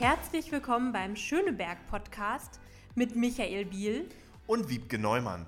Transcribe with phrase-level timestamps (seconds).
[0.00, 2.60] Herzlich willkommen beim Schöneberg Podcast
[2.94, 4.08] mit Michael Biel
[4.46, 5.44] und Wiebke Neumann.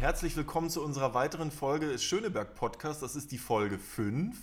[0.00, 3.00] Herzlich willkommen zu unserer weiteren Folge des Schöneberg Podcasts.
[3.00, 4.36] Das ist die Folge 5.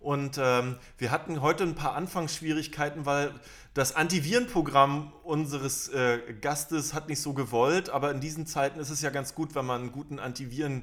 [0.00, 3.32] Und ähm, wir hatten heute ein paar Anfangsschwierigkeiten, weil
[3.74, 7.90] das Antivirenprogramm unseres äh, Gastes hat nicht so gewollt.
[7.90, 10.82] Aber in diesen Zeiten ist es ja ganz gut, wenn man einen guten Antiviren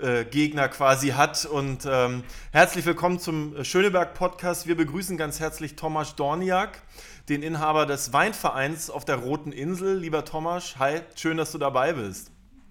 [0.00, 1.44] äh, Gegner quasi hat.
[1.46, 4.66] Und ähm, herzlich willkommen zum Schöneberg Podcast.
[4.66, 6.82] Wir begrüßen ganz herzlich Thomas Dorniak,
[7.28, 9.98] den Inhaber des Weinvereins auf der Roten Insel.
[9.98, 12.30] Lieber Thomas, hi, schön, dass du dabei bist.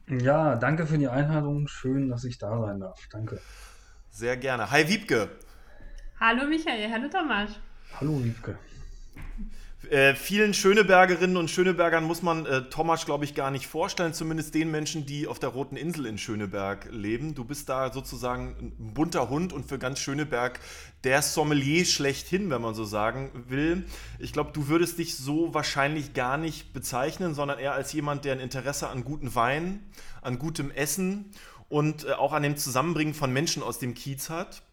[0.10, 1.68] Ja, danke für die Einladung.
[1.68, 3.00] Schön, dass ich da sein darf.
[3.12, 3.40] Danke.
[4.10, 4.70] Sehr gerne.
[4.70, 5.30] Hi Wiebke.
[6.20, 7.52] Hallo Michael, hallo Thomas.
[8.00, 8.58] Hallo Wiebke.
[9.90, 14.56] Äh, vielen Schönebergerinnen und Schönebergern muss man äh, Thomas, glaube ich, gar nicht vorstellen, zumindest
[14.56, 17.36] den Menschen, die auf der Roten Insel in Schöneberg leben.
[17.36, 20.62] Du bist da sozusagen ein bunter Hund und für ganz Schöneberg
[21.04, 23.86] der Sommelier schlechthin, wenn man so sagen will.
[24.20, 28.34] Ich glaube, du würdest dich so wahrscheinlich gar nicht bezeichnen, sondern eher als jemand, der
[28.34, 29.84] ein Interesse an guten Wein,
[30.22, 31.32] an gutem Essen
[31.68, 34.64] und äh, auch an dem Zusammenbringen von Menschen aus dem Kiez hat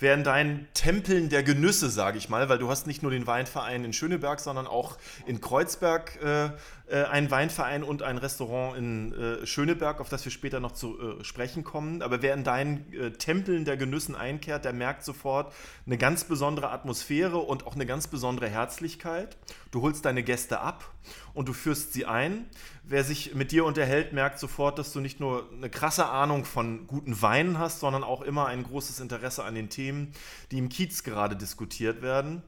[0.00, 3.84] wären dein Tempeln der Genüsse, sage ich mal, weil du hast nicht nur den Weinverein
[3.84, 6.50] in Schöneberg, sondern auch in Kreuzberg äh,
[6.90, 10.98] äh, einen Weinverein und ein Restaurant in äh, Schöneberg, auf das wir später noch zu
[11.00, 12.02] äh, sprechen kommen.
[12.02, 12.84] Aber wer in deinen
[13.18, 15.52] Tempeln der Genüssen einkehrt, der merkt sofort
[15.86, 19.36] eine ganz besondere Atmosphäre und auch eine ganz besondere Herzlichkeit.
[19.70, 20.92] Du holst deine Gäste ab
[21.32, 22.46] und du führst sie ein.
[22.82, 26.88] Wer sich mit dir unterhält, merkt sofort, dass du nicht nur eine krasse Ahnung von
[26.88, 30.12] guten Weinen hast, sondern auch immer ein großes Interesse an den Themen,
[30.50, 32.42] die im Kiez gerade diskutiert werden.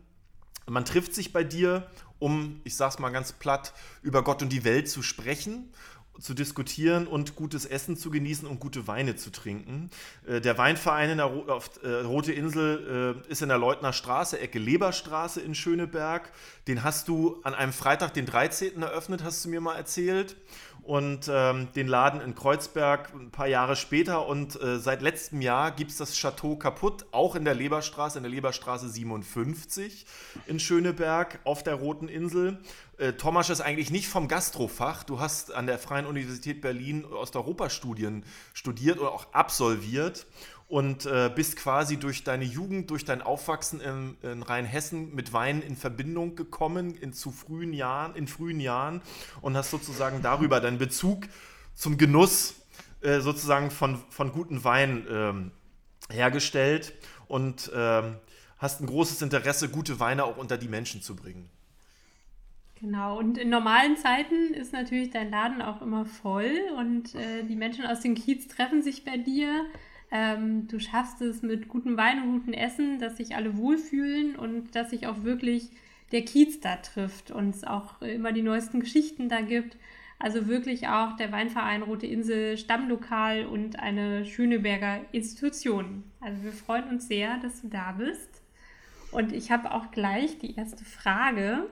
[0.69, 1.87] Man trifft sich bei dir,
[2.23, 5.73] um, ich sag's mal ganz platt, über Gott und die Welt zu sprechen
[6.21, 9.91] zu diskutieren und gutes Essen zu genießen und gute Weine zu trinken.
[10.27, 11.31] Äh, der Weinverein in der
[11.83, 16.31] äh, Rote Insel äh, ist in der Leutner Straße, Ecke Leberstraße in Schöneberg.
[16.69, 18.83] Den hast du an einem Freitag, den 13.
[18.83, 20.37] eröffnet, hast du mir mal erzählt
[20.83, 24.27] und ähm, den Laden in Kreuzberg ein paar Jahre später.
[24.27, 28.25] Und äh, seit letztem Jahr gibt es das Chateau kaputt, auch in der Leberstraße, in
[28.25, 30.07] der Leberstraße 57
[30.47, 32.59] in Schöneberg auf der Roten Insel.
[32.99, 35.05] Äh, Thomas ist eigentlich nicht vom Gastrofach.
[35.05, 40.27] Du hast an der Freien Universität Berlin Osteuropa-Studien studiert oder auch absolviert
[40.73, 45.61] und äh, bist quasi durch deine Jugend, durch dein Aufwachsen in, in Rheinhessen mit Wein
[45.61, 49.03] in Verbindung gekommen in zu frühen Jahren, in frühen Jahren
[49.43, 51.25] und hast sozusagen darüber deinen Bezug
[51.75, 52.55] zum Genuss
[53.03, 55.51] äh, sozusagen von, von guten Wein ähm,
[56.11, 56.95] hergestellt
[57.29, 58.17] und ähm,
[58.57, 61.51] hast ein großes Interesse, gute Weine auch unter die Menschen zu bringen.
[62.81, 67.57] Genau, und in normalen Zeiten ist natürlich dein Laden auch immer voll und äh, die
[67.57, 69.67] Menschen aus dem Kiez treffen sich bei dir.
[70.13, 74.77] Ähm, du schaffst es mit gutem Wein und gutem Essen, dass sich alle wohlfühlen und
[74.77, 75.71] dass sich auch wirklich
[76.13, 79.79] der Kiez da trifft und es auch immer die neuesten Geschichten da gibt.
[80.19, 86.05] Also wirklich auch der Weinverein Rote Insel Stammlokal und eine Schöneberger Institution.
[86.21, 88.43] Also wir freuen uns sehr, dass du da bist.
[89.13, 91.67] Und ich habe auch gleich die erste Frage.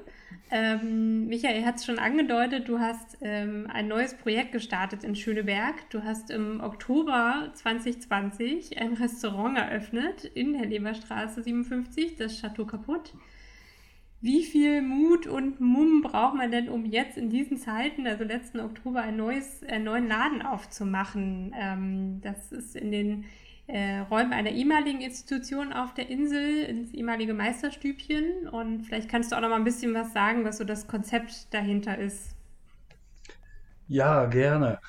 [0.50, 5.88] Ähm, Michael hat es schon angedeutet, du hast ähm, ein neues Projekt gestartet in Schöneberg.
[5.90, 13.12] Du hast im Oktober 2020 ein Restaurant eröffnet in der Leberstraße 57, das Chateau Kaputt.
[14.22, 18.60] Wie viel Mut und Mumm braucht man denn, um jetzt in diesen Zeiten, also letzten
[18.60, 21.54] Oktober, ein neues, einen neuen Laden aufzumachen?
[21.58, 23.24] Ähm, das ist in den
[23.70, 28.48] äh, Räumen einer ehemaligen Institution auf der Insel, ins ehemalige Meisterstübchen.
[28.48, 31.52] Und vielleicht kannst du auch noch mal ein bisschen was sagen, was so das Konzept
[31.54, 32.36] dahinter ist.
[33.86, 34.80] Ja, gerne.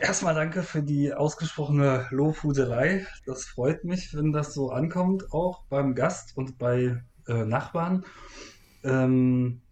[0.00, 3.06] Erstmal danke für die ausgesprochene Lobhudelei.
[3.26, 8.04] Das freut mich, wenn das so ankommt, auch beim Gast und bei äh, Nachbarn.
[8.84, 9.62] Ähm,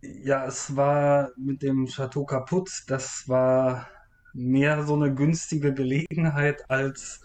[0.00, 2.70] ja, es war mit dem Chateau kaputt.
[2.86, 3.88] Das war
[4.32, 7.20] mehr so eine günstige Gelegenheit als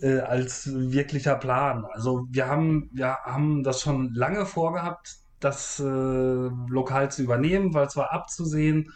[0.00, 1.84] äh, als wirklicher Plan.
[1.92, 7.86] Also wir haben, wir haben das schon lange vorgehabt, das äh, lokal zu übernehmen, weil
[7.86, 8.92] es war abzusehen,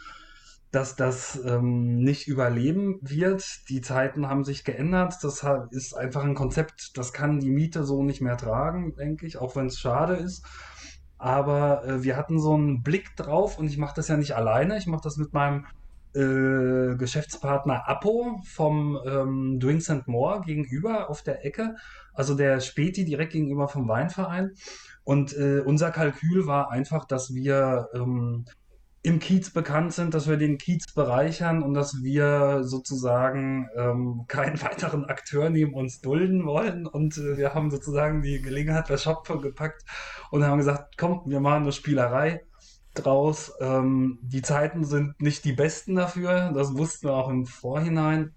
[0.71, 3.69] dass das ähm, nicht überleben wird.
[3.69, 5.15] Die Zeiten haben sich geändert.
[5.23, 9.39] Das ist einfach ein Konzept, das kann die Miete so nicht mehr tragen, denke ich,
[9.39, 10.45] auch wenn es schade ist.
[11.19, 14.77] Aber äh, wir hatten so einen Blick drauf und ich mache das ja nicht alleine.
[14.77, 15.67] Ich mache das mit meinem
[16.17, 21.77] äh, Geschäftspartner Apo vom ähm, Drinks and More gegenüber auf der Ecke,
[22.15, 24.53] also der Späti direkt gegenüber vom Weinverein.
[25.05, 28.47] Und äh, unser Kalkül war einfach, dass wir ähm,
[29.03, 34.61] im Kiez bekannt sind, dass wir den Kiez bereichern und dass wir sozusagen ähm, keinen
[34.63, 36.87] weiteren Akteur neben uns dulden wollen.
[36.87, 39.85] Und äh, wir haben sozusagen die Gelegenheit bei Schopfe gepackt
[40.33, 42.46] und haben gesagt, komm, wir machen eine Spielerei
[42.97, 43.53] draus.
[43.61, 48.35] Ähm, die Zeiten sind nicht die besten dafür, das wussten wir auch im Vorhinein.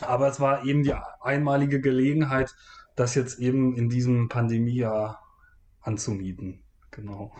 [0.00, 2.54] Aber es war eben die einmalige Gelegenheit,
[2.96, 5.22] das jetzt eben in diesem Pandemiejahr
[5.80, 6.64] anzumieten.
[6.90, 7.32] Genau.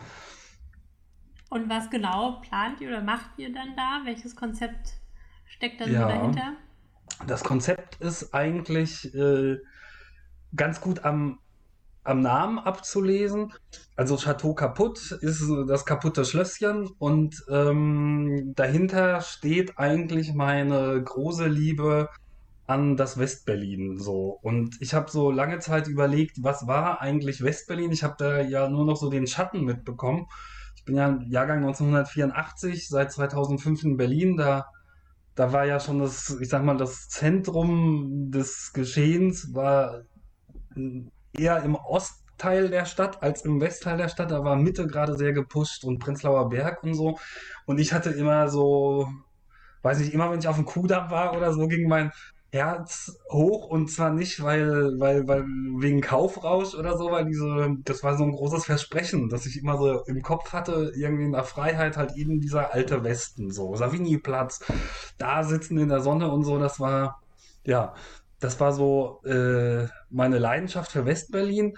[1.49, 4.01] Und was genau plant ihr oder macht ihr dann da?
[4.05, 4.99] Welches Konzept
[5.45, 6.57] steckt da so Ja, dahinter?
[7.27, 9.57] das Konzept ist eigentlich äh,
[10.55, 11.39] ganz gut am,
[12.05, 13.53] am Namen abzulesen.
[13.95, 22.09] Also Chateau kaputt ist das kaputte Schlösschen und ähm, dahinter steht eigentlich meine große Liebe
[22.67, 24.39] an das Westberlin so.
[24.41, 27.91] Und ich habe so lange Zeit überlegt, was war eigentlich Westberlin?
[27.91, 30.27] Ich habe da ja nur noch so den Schatten mitbekommen.
[30.75, 34.37] Ich bin ja Jahrgang 1984, seit 2005 in Berlin.
[34.37, 34.67] Da,
[35.35, 40.03] da war ja schon das, ich sag mal, das Zentrum des Geschehens war
[41.37, 44.31] eher im Ostteil der Stadt als im Westteil der Stadt.
[44.31, 47.17] Da war Mitte gerade sehr gepusht und Prenzlauer Berg und so.
[47.65, 49.07] Und ich hatte immer so,
[49.81, 52.11] weiß nicht, immer wenn ich auf dem Kudamm war oder so, ging mein
[52.55, 58.01] Herz hoch und zwar nicht, weil, weil, weil wegen Kaufrausch oder so, weil diese, das
[58.01, 61.43] war so ein großes Versprechen, das ich immer so im Kopf hatte, irgendwie in der
[61.43, 64.63] Freiheit halt eben dieser alte Westen, so Savigny-Platz,
[65.17, 67.21] da sitzen in der Sonne und so, das war,
[67.65, 67.93] ja,
[68.45, 71.75] das war so äh, meine Leidenschaft für Westberlin.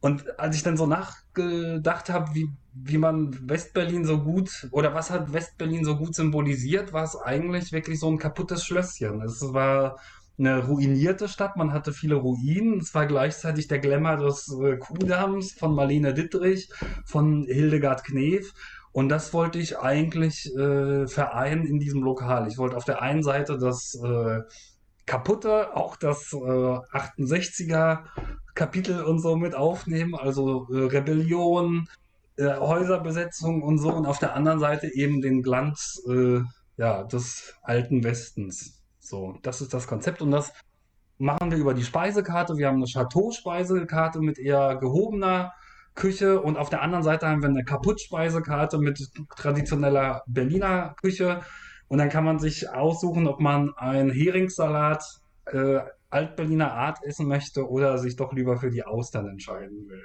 [0.00, 5.10] Und als ich dann so nachgedacht habe, wie, wie man Westberlin so gut oder was
[5.10, 9.22] hat Westberlin so gut symbolisiert, war es eigentlich wirklich so ein kaputtes Schlösschen.
[9.22, 9.98] Es war
[10.38, 12.80] eine ruinierte Stadt, man hatte viele Ruinen.
[12.80, 16.70] Es war gleichzeitig der Glamour des äh, Kuhdamms von Marlene Dittrich,
[17.04, 18.52] von Hildegard Knef.
[18.92, 22.48] Und das wollte ich eigentlich äh, vereinen in diesem Lokal.
[22.48, 24.40] Ich wollte auf der einen Seite das äh,
[25.10, 28.04] kaputte, auch das äh, 68er
[28.54, 31.88] Kapitel und so mit aufnehmen, also äh, Rebellion,
[32.36, 36.42] äh, Häuserbesetzung und so, und auf der anderen Seite eben den Glanz äh,
[36.76, 38.84] ja, des alten Westens.
[39.00, 40.52] So, das ist das Konzept und das
[41.18, 42.56] machen wir über die Speisekarte.
[42.56, 45.52] Wir haben eine Chateau-Speisekarte mit eher gehobener
[45.96, 51.40] Küche und auf der anderen Seite haben wir eine Kaputt-Speisekarte mit traditioneller Berliner Küche.
[51.90, 55.04] Und dann kann man sich aussuchen, ob man einen Heringssalat
[55.46, 60.04] äh, Altberliner Art essen möchte oder sich doch lieber für die Austern entscheiden will.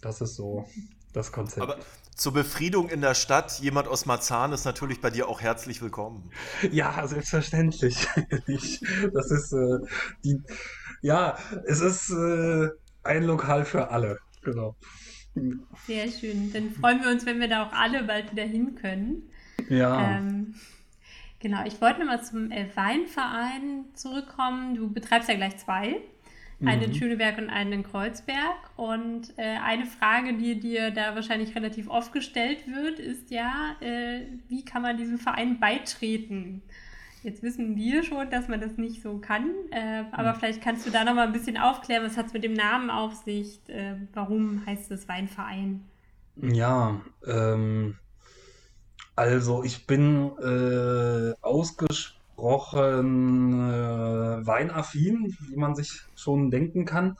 [0.00, 0.66] Das ist so
[1.12, 1.62] das Konzept.
[1.62, 1.76] Aber
[2.16, 6.32] zur Befriedung in der Stadt, jemand aus Marzahn ist natürlich bei dir auch herzlich willkommen.
[6.72, 8.08] Ja, selbstverständlich.
[8.48, 8.80] Ich,
[9.14, 9.78] das ist äh,
[10.24, 10.42] die,
[11.00, 12.70] ja, es ist äh,
[13.04, 14.18] ein Lokal für alle.
[14.42, 14.74] Genau.
[15.86, 16.52] Sehr schön.
[16.52, 19.30] Dann freuen wir uns, wenn wir da auch alle bald wieder hin können.
[19.68, 20.16] Ja.
[20.16, 20.56] Ähm,
[21.40, 24.74] genau, ich wollte nochmal zum äh, Weinverein zurückkommen.
[24.74, 26.00] Du betreibst ja gleich zwei.
[26.64, 26.94] Einen in Mhm.
[26.94, 28.70] Schöneberg und einen in Kreuzberg.
[28.76, 34.26] Und äh, eine Frage, die dir da wahrscheinlich relativ oft gestellt wird, ist ja, äh,
[34.48, 36.62] wie kann man diesem Verein beitreten?
[37.22, 40.90] Jetzt wissen wir schon, dass man das nicht so kann, äh, aber vielleicht kannst du
[40.90, 43.60] da nochmal ein bisschen aufklären, was hat es mit dem Namen auf sich?
[43.68, 45.90] Äh, warum heißt es Weinverein?
[46.36, 47.98] Ja, ähm,
[49.20, 57.18] also ich bin äh, ausgesprochen äh, weinaffin, wie man sich schon denken kann.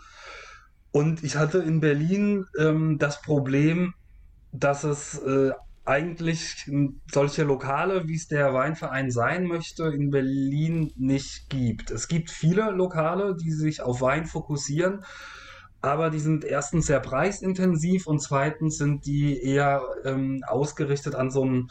[0.93, 3.93] Und ich hatte in Berlin ähm, das Problem,
[4.51, 5.51] dass es äh,
[5.85, 6.71] eigentlich
[7.13, 11.91] solche Lokale, wie es der Weinverein sein möchte, in Berlin nicht gibt.
[11.91, 15.05] Es gibt viele Lokale, die sich auf Wein fokussieren,
[15.83, 21.45] aber die sind erstens sehr preisintensiv und zweitens sind die eher ähm, ausgerichtet an so
[21.45, 21.69] ein,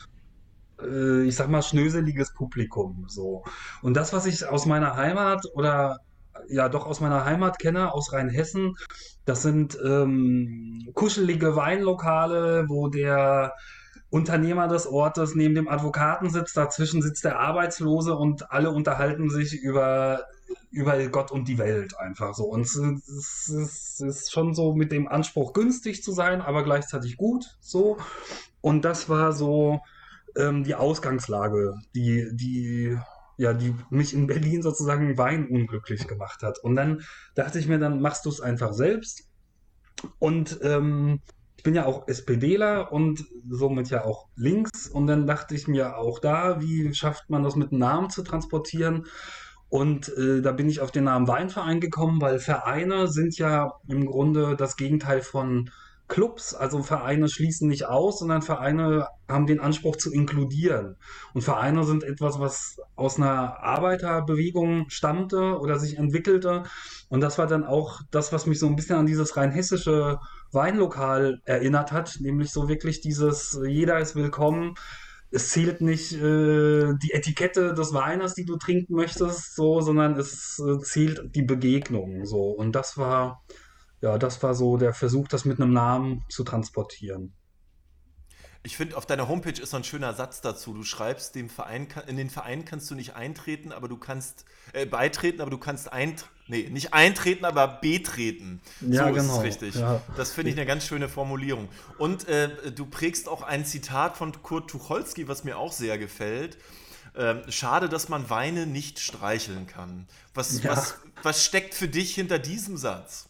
[0.83, 3.05] äh, ich sag mal, schnöseliges Publikum.
[3.07, 3.43] So.
[3.81, 5.99] Und das, was ich aus meiner Heimat oder
[6.47, 8.75] ja doch aus meiner Heimat kenne, aus Rheinhessen,
[9.25, 13.53] das sind ähm, kuschelige Weinlokale, wo der
[14.09, 19.53] Unternehmer des Ortes neben dem Advokaten sitzt, dazwischen sitzt der Arbeitslose und alle unterhalten sich
[19.61, 20.25] über,
[20.71, 22.45] über Gott und die Welt einfach so.
[22.45, 27.17] Und es ist, es ist schon so mit dem Anspruch, günstig zu sein, aber gleichzeitig
[27.17, 27.97] gut so.
[28.61, 29.81] Und das war so
[30.35, 32.97] ähm, die Ausgangslage, die, die,
[33.37, 36.59] ja, die mich in Berlin sozusagen weinunglücklich gemacht hat.
[36.59, 37.01] Und dann
[37.35, 39.29] dachte ich mir, dann machst du es einfach selbst.
[40.19, 41.21] Und ähm,
[41.57, 44.87] ich bin ja auch SPDler und somit ja auch links.
[44.87, 49.07] Und dann dachte ich mir auch da, wie schafft man das mit Namen zu transportieren?
[49.67, 54.05] Und äh, da bin ich auf den Namen Weinverein gekommen, weil Vereine sind ja im
[54.05, 55.69] Grunde das Gegenteil von
[56.09, 60.97] Clubs, also Vereine schließen nicht aus, sondern Vereine haben den Anspruch zu inkludieren.
[61.33, 66.63] Und Vereine sind etwas, was aus einer Arbeiterbewegung stammte oder sich entwickelte.
[67.09, 70.17] Und das war dann auch das, was mich so ein bisschen an dieses rein hessische
[70.51, 74.73] Weinlokal erinnert hat, nämlich so wirklich dieses, jeder ist willkommen.
[75.31, 80.59] Es zählt nicht äh, die Etikette des Weines, die du trinken möchtest, so, sondern es
[80.59, 82.49] äh, zählt die Begegnung, so.
[82.49, 83.43] Und das war,
[84.01, 87.33] ja, das war so der Versuch, das mit einem Namen zu transportieren.
[88.61, 90.73] Ich finde, auf deiner Homepage ist so ein schöner Satz dazu.
[90.73, 94.85] Du schreibst, dem Verein, in den Verein kannst du nicht eintreten, aber du kannst äh,
[94.85, 96.29] beitreten, aber du kannst eintreten.
[96.47, 98.59] Nee, nicht eintreten, aber betreten.
[98.81, 99.33] Ja, so genau.
[99.33, 99.75] ist es richtig.
[99.75, 100.01] Ja.
[100.17, 101.69] Das finde ich eine ganz schöne Formulierung.
[101.99, 106.57] Und äh, du prägst auch ein Zitat von Kurt Tucholsky, was mir auch sehr gefällt.
[107.15, 110.07] Ähm, schade, dass man Weine nicht streicheln kann.
[110.33, 110.71] Was, Ja.
[110.71, 113.28] was, was steckt für dich hinter diesem Satz?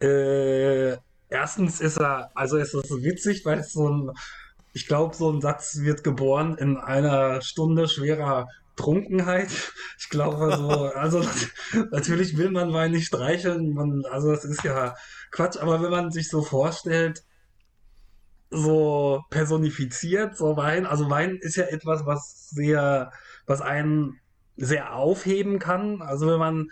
[0.00, 0.96] Äh,
[1.28, 4.10] erstens ist er, also es ist witzig, weil es so ein,
[4.72, 9.50] ich glaube, so ein Satz wird geboren in einer Stunde schwerer Trunkenheit.
[9.98, 11.24] Ich glaube so, also
[11.90, 14.94] natürlich will man Wein nicht streicheln, man, also das ist ja
[15.30, 17.22] Quatsch, aber wenn man sich so vorstellt,
[18.50, 23.12] so personifiziert, so Wein, also Wein ist ja etwas, was sehr,
[23.46, 24.20] was einen
[24.56, 26.02] sehr aufheben kann.
[26.02, 26.70] Also wenn man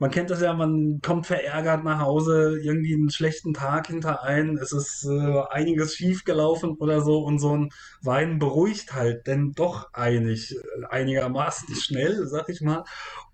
[0.00, 4.56] man kennt das ja, man kommt verärgert nach Hause, irgendwie einen schlechten Tag hinter ein,
[4.56, 7.68] es ist äh, einiges schief gelaufen oder so und so ein
[8.00, 12.84] Wein beruhigt halt denn doch einig, äh, einigermaßen schnell, sag ich mal.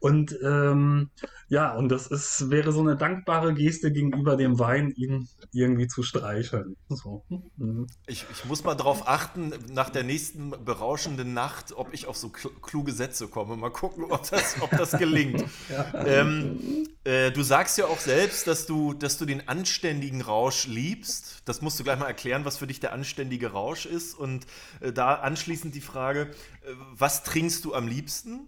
[0.01, 1.11] Und ähm,
[1.49, 6.03] ja, und das ist, wäre so eine dankbare Geste gegenüber dem Wein, ihn irgendwie zu
[6.03, 6.77] streicheln.
[6.89, 7.25] So.
[7.57, 7.87] Mhm.
[8.07, 12.29] Ich, ich muss mal darauf achten, nach der nächsten berauschenden Nacht, ob ich auf so
[12.31, 13.57] kl kluge Sätze komme.
[13.57, 15.45] Mal gucken, ob das, ob das gelingt.
[16.05, 16.56] ähm,
[17.05, 21.43] äh, du sagst ja auch selbst, dass du, dass du den anständigen Rausch liebst.
[21.45, 24.15] Das musst du gleich mal erklären, was für dich der anständige Rausch ist.
[24.15, 24.47] Und
[24.81, 28.47] äh, da anschließend die Frage, äh, was trinkst du am liebsten?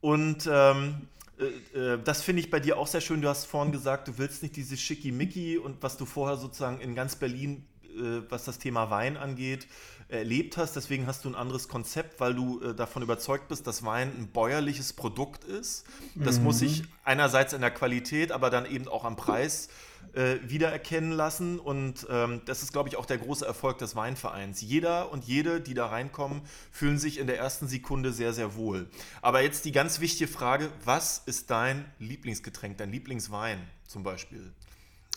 [0.00, 1.08] Und ähm,
[1.38, 3.22] äh, äh, das finde ich bei dir auch sehr schön.
[3.22, 6.94] Du hast vorhin gesagt, du willst nicht dieses Schickimicki und was du vorher sozusagen in
[6.94, 7.64] ganz Berlin,
[7.96, 9.66] äh, was das Thema Wein angeht,
[10.08, 10.76] erlebt hast.
[10.76, 14.28] Deswegen hast du ein anderes Konzept, weil du äh, davon überzeugt bist, dass Wein ein
[14.28, 15.84] bäuerliches Produkt ist.
[16.14, 19.68] Das muss sich einerseits in der Qualität, aber dann eben auch am Preis
[20.12, 21.58] äh, wiedererkennen lassen.
[21.58, 24.60] Und ähm, das ist, glaube ich, auch der große Erfolg des Weinvereins.
[24.60, 26.42] Jeder und jede, die da reinkommen,
[26.72, 28.88] fühlen sich in der ersten Sekunde sehr, sehr wohl.
[29.22, 34.52] Aber jetzt die ganz wichtige Frage, was ist dein Lieblingsgetränk, dein Lieblingswein zum Beispiel?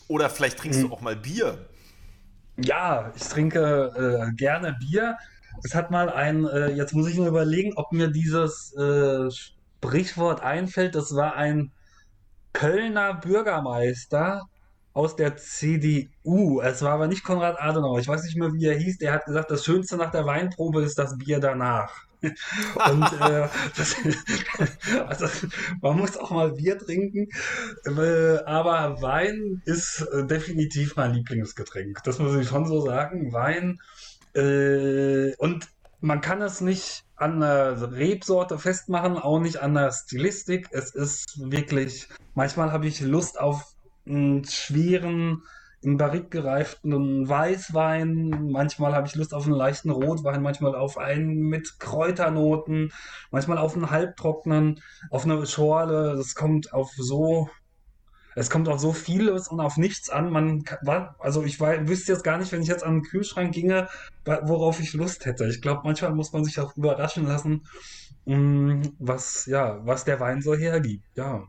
[0.08, 1.65] Oder vielleicht trinkst du auch mal Bier.
[2.57, 5.17] Ja, ich trinke äh, gerne Bier.
[5.63, 10.41] Es hat mal ein, äh, jetzt muss ich nur überlegen, ob mir dieses äh, Sprichwort
[10.41, 10.95] einfällt.
[10.95, 11.72] Das war ein
[12.53, 14.43] Kölner Bürgermeister
[14.93, 16.62] aus der CDU.
[16.62, 18.00] Es war aber nicht Konrad Adenauer.
[18.00, 19.00] Ich weiß nicht mehr, wie er hieß.
[19.00, 21.91] Der hat gesagt, das Schönste nach der Weinprobe ist das Bier danach.
[22.24, 23.96] Und äh, das,
[25.08, 25.27] also
[25.82, 27.27] man muss auch mal Bier trinken,
[27.86, 32.01] aber Wein ist äh, definitiv mein Lieblingsgetränk.
[32.03, 33.34] Das muss ich schon so sagen.
[33.34, 33.80] Wein
[34.34, 35.68] äh, und
[36.01, 40.68] man kann es nicht an der Rebsorte festmachen, auch nicht an der Stilistik.
[40.72, 43.63] Es ist wirklich, manchmal habe ich Lust auf
[44.06, 45.44] einen schweren,
[45.84, 51.36] im Barrique gereiften Weißwein, manchmal habe ich Lust auf einen leichten Rotwein, manchmal auf einen
[51.50, 52.92] mit Kräuternoten,
[53.32, 56.16] manchmal auf einen halbtrockenen, auf eine Schorle.
[56.16, 57.50] Das kommt auf so,
[58.36, 60.32] es kommt auf so vieles und auf nichts an.
[60.32, 60.63] Man,
[61.20, 63.88] also ich wei- wüsste jetzt gar nicht, wenn ich jetzt an den Kühlschrank ginge,
[64.25, 65.46] worauf ich Lust hätte.
[65.48, 67.63] Ich glaube, manchmal muss man sich auch überraschen lassen,
[68.25, 71.06] mm, was, ja, was der Wein so hergibt.
[71.16, 71.44] Ja.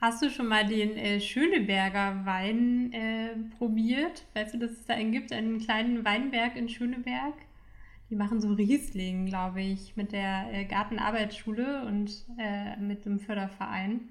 [0.00, 4.24] Hast du schon mal den äh, Schöneberger Wein äh, probiert?
[4.34, 7.34] Weißt du, dass es da einen gibt, einen kleinen Weinberg in Schöneberg?
[8.08, 14.08] Die machen so Riesling, glaube ich, mit der äh, Gartenarbeitsschule und äh, mit dem Förderverein.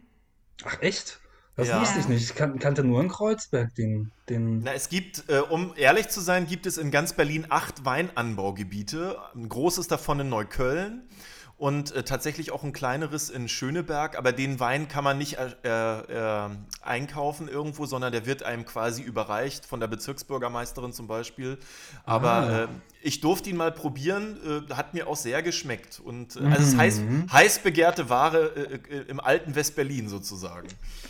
[0.65, 1.21] Ach echt?
[1.55, 1.81] Das Ja.
[1.81, 2.29] wusste ich nicht.
[2.29, 4.59] Ich kan kannte nur in Kreuzberg den, den.
[4.59, 9.17] Na, es gibt, äh, um ehrlich zu sein, gibt es in ganz Berlin acht Weinanbaugebiete.
[9.33, 11.09] Ein großes davon in Neukölln
[11.57, 14.17] und äh, tatsächlich auch ein kleineres in Schöneberg.
[14.17, 16.49] Aber den Wein kann man nicht äh, äh,
[16.81, 21.57] einkaufen irgendwo, sondern der wird einem quasi überreicht von der Bezirksbürgermeisterin zum Beispiel.
[22.05, 22.67] Aber Ah.
[23.07, 24.37] Ich durfte ihn mal probieren,
[24.69, 25.99] äh, hat mir auch sehr geschmeckt.
[25.99, 26.77] Und äh, also es Mhm.
[26.77, 30.67] heißt heiß begehrte Ware äh, äh, im alten Westberlin sozusagen.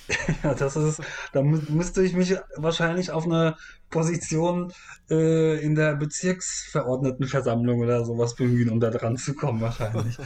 [0.44, 1.01] Ja, das ist,
[1.34, 3.58] da mü müsste ich mich wahrscheinlich auf eine
[3.89, 4.72] Position
[5.10, 10.18] äh, in der Bezirksverordnetenversammlung oder sowas bemühen, um da dran zu kommen, wahrscheinlich.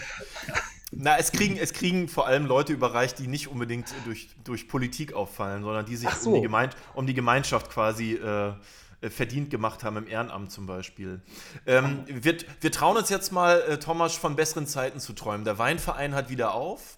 [0.91, 5.13] Na, es kriegen, es kriegen vor allem Leute überreicht, die nicht unbedingt durch, durch Politik
[5.13, 6.33] auffallen, sondern die sich so.
[6.33, 8.53] um, die um die Gemeinschaft quasi äh,
[9.01, 11.21] äh, verdient gemacht haben, im Ehrenamt zum Beispiel.
[11.65, 15.43] Ähm, wir, wir trauen uns jetzt mal, äh, Thomas, von besseren Zeiten zu träumen.
[15.43, 16.97] Der Weinverein hat wieder auf.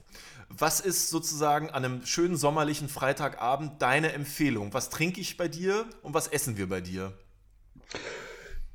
[0.49, 4.73] Was ist sozusagen an einem schönen sommerlichen Freitagabend deine Empfehlung?
[4.73, 7.13] Was trinke ich bei dir und was essen wir bei dir?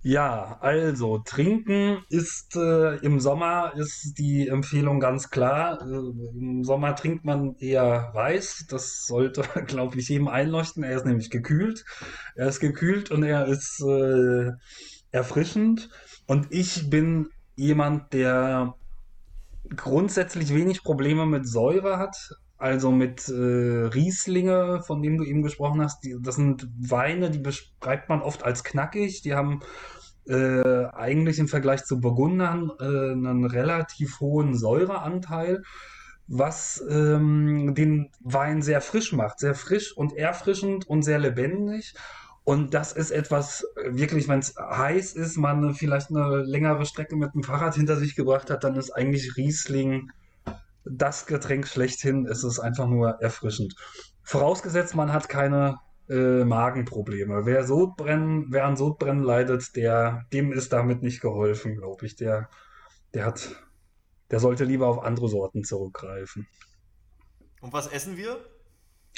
[0.08, 5.82] Ja, also trinken ist äh, im Sommer ist die Empfehlung ganz klar.
[5.82, 8.68] Äh, im Sommer trinkt man eher weiß.
[8.70, 10.82] Das sollte, glaube ich, jedem einleuchten.
[10.82, 11.84] Er ist nämlich gekühlt.
[12.36, 14.52] Er ist gekühlt und er ist äh,
[15.10, 15.90] erfrischend.
[16.26, 18.76] Und ich bin jemand, der
[19.76, 22.16] grundsätzlich wenig Probleme mit Säure hat.
[22.56, 27.38] Also mit äh, Rieslinge, von dem du eben gesprochen hast, die, das sind Weine, die
[27.38, 29.20] beschreibt man oft als knackig.
[29.20, 29.60] Die haben
[30.28, 35.62] äh, eigentlich im Vergleich zu Burgundern äh, einen relativ hohen Säureanteil,
[36.26, 39.40] was ähm, den Wein sehr frisch macht.
[39.40, 41.94] Sehr frisch und erfrischend und sehr lebendig.
[42.44, 47.34] Und das ist etwas, wirklich, wenn es heiß ist, man vielleicht eine längere Strecke mit
[47.34, 50.10] dem Fahrrad hinter sich gebracht hat, dann ist eigentlich Riesling
[50.84, 52.26] das Getränk schlechthin.
[52.26, 53.74] Es ist einfach nur erfrischend.
[54.22, 57.44] Vorausgesetzt, man hat keine äh, Magenprobleme.
[57.46, 62.16] Wer Sodbrennen, wer an Sodbrennen leidet, der, dem ist damit nicht geholfen, glaube ich.
[62.16, 62.48] Der,
[63.14, 63.50] der hat,
[64.30, 66.46] der sollte lieber auf andere Sorten zurückgreifen.
[67.60, 68.38] Und was essen wir?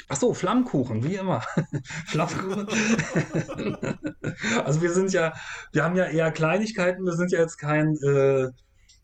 [0.07, 1.43] Ach so, Flammkuchen, wie immer.
[2.07, 2.67] Flammkuchen.
[4.65, 5.33] also wir sind ja,
[5.71, 8.49] wir haben ja eher Kleinigkeiten, wir sind ja jetzt kein, äh,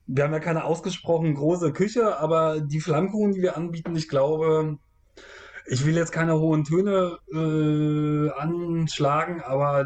[0.07, 4.79] wir haben ja keine ausgesprochen große Küche, aber die Flammkuchen, die wir anbieten, ich glaube,
[5.67, 9.85] ich will jetzt keine hohen Töne äh, anschlagen, aber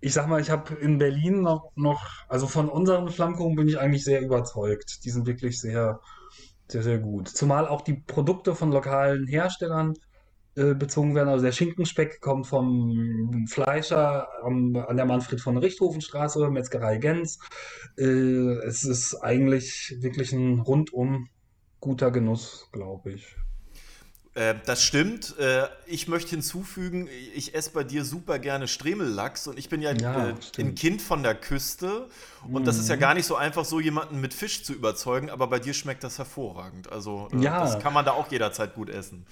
[0.00, 3.80] ich sag mal, ich habe in Berlin noch, noch, also von unseren Flammkuchen bin ich
[3.80, 5.04] eigentlich sehr überzeugt.
[5.04, 6.00] Die sind wirklich sehr,
[6.68, 7.28] sehr, sehr gut.
[7.28, 9.94] Zumal auch die Produkte von lokalen Herstellern
[10.54, 11.30] äh, bezogen werden.
[11.30, 17.38] Also der Schinkenspeck kommt vom Fleischer am, an der Manfred von Richthofenstraße, Metzgerei Gens.
[17.96, 21.30] Äh, es ist eigentlich wirklich ein rundum
[21.80, 23.36] guter Genuss, glaube ich.
[24.36, 25.38] Äh, das stimmt.
[25.38, 29.90] Äh, ich möchte hinzufügen, ich esse bei dir super gerne Stremellachs und ich bin ja,
[29.90, 30.76] Ja, äh, ein.
[30.76, 32.08] Kind von der Küste
[32.52, 32.96] und das ist ja Mhm.
[32.96, 36.18] gar nicht so einfach, so jemanden mit Fisch zu überzeugen, aber bei dir schmeckt das
[36.18, 36.92] hervorragend.
[36.92, 39.26] Also äh, das Ja, kann man da auch jederzeit gut essen.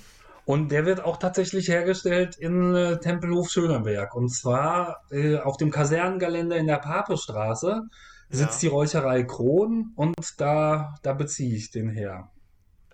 [0.44, 4.14] und der wird auch tatsächlich hergestellt in äh, Tempelhof Schöneberg.
[4.14, 7.82] Und zwar äh, auf dem Kasernengelände in der Papestraße
[8.30, 12.30] sitzt Ja, die Räucherei Kron und da, da beziehe ich den her.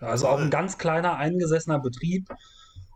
[0.01, 2.27] Also auch ein ganz kleiner eingesessener Betrieb.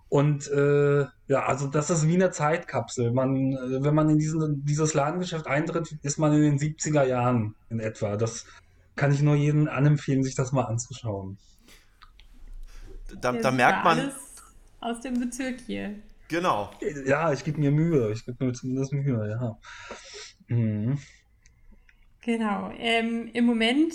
[0.10, 3.12] Und äh, ja, also das ist wie eine Zeitkapsel.
[3.12, 7.56] Man, äh, wenn man in diesen, dieses Ladengeschäft eintritt, ist man in den 70er Jahren
[7.70, 8.16] in etwa.
[8.16, 8.46] Das
[8.96, 11.38] kann ich nur jedem anempfehlen, sich das mal anzuschauen.
[13.22, 14.16] Da, da merkt man, alles
[14.80, 15.96] aus dem Bezirk hier.
[16.28, 16.72] genau.
[17.06, 18.12] Ja, ich gebe mir Mühe.
[18.12, 19.58] Ich gebe mir zumindest Mühe, ja.
[20.48, 20.98] Mhm.
[22.22, 22.72] Genau.
[22.78, 23.94] Ähm, im Moment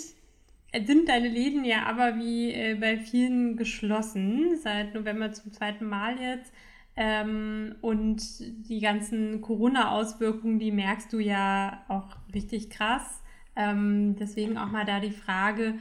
[0.85, 6.19] sind deine Läden ja aber wie äh, bei vielen geschlossen, seit November zum zweiten Mal
[6.19, 6.53] jetzt.
[6.95, 8.21] Ähm, und
[8.69, 13.21] die ganzen Corona-Auswirkungen, die merkst du ja auch richtig krass.
[13.55, 15.75] Ähm, deswegen auch mal da die Frage,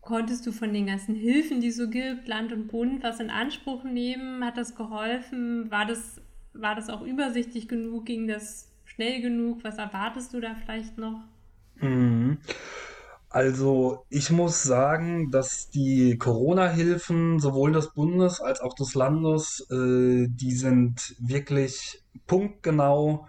[0.00, 3.30] konntest du von den ganzen Hilfen, die es so gibt, Land und Bund, was in
[3.30, 4.44] Anspruch nehmen?
[4.44, 5.70] Hat das geholfen?
[5.70, 6.20] War das,
[6.52, 8.06] war das auch übersichtlich genug?
[8.06, 9.64] Ging das schnell genug?
[9.64, 11.24] Was erwartest du da vielleicht noch?
[11.76, 12.38] Mhm.
[13.32, 20.26] Also, ich muss sagen, dass die Corona-Hilfen sowohl des Bundes als auch des Landes, äh,
[20.28, 23.26] die sind wirklich punktgenau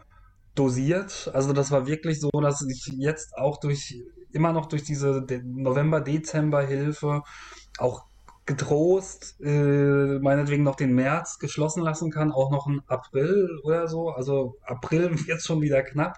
[0.55, 1.31] dosiert.
[1.33, 5.41] Also, das war wirklich so, dass ich jetzt auch durch, immer noch durch diese De
[5.41, 7.21] November-Dezember-Hilfe
[7.77, 8.03] auch
[8.45, 14.09] getrost, äh, meinetwegen noch den März geschlossen lassen kann, auch noch im April oder so.
[14.09, 16.17] Also, April wird schon wieder knapp.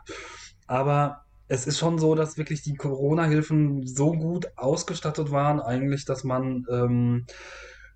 [0.65, 6.23] Aber es ist schon so, dass wirklich die Corona-Hilfen so gut ausgestattet waren, eigentlich, dass
[6.23, 7.25] man, ähm,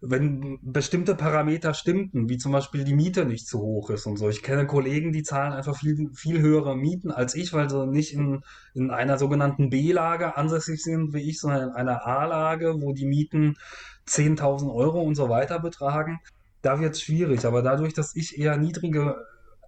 [0.01, 4.29] wenn bestimmte Parameter stimmten, wie zum Beispiel die Miete nicht zu hoch ist und so.
[4.29, 8.13] Ich kenne Kollegen, die zahlen einfach viel, viel höhere Mieten als ich, weil sie nicht
[8.13, 8.41] in,
[8.73, 13.57] in einer sogenannten B-Lage ansässig sind wie ich, sondern in einer A-Lage, wo die Mieten
[14.07, 16.19] 10.000 Euro und so weiter betragen.
[16.61, 19.17] Da wird es schwierig, aber dadurch, dass ich eher niedrige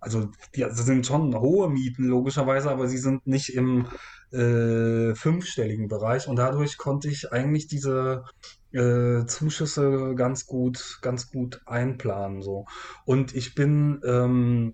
[0.01, 3.87] also die sind schon hohe Mieten logischerweise, aber sie sind nicht im
[4.31, 8.23] äh, fünfstelligen Bereich und dadurch konnte ich eigentlich diese
[8.71, 12.65] äh, Zuschüsse ganz gut, ganz gut einplanen so.
[13.05, 14.73] Und ich bin, ähm,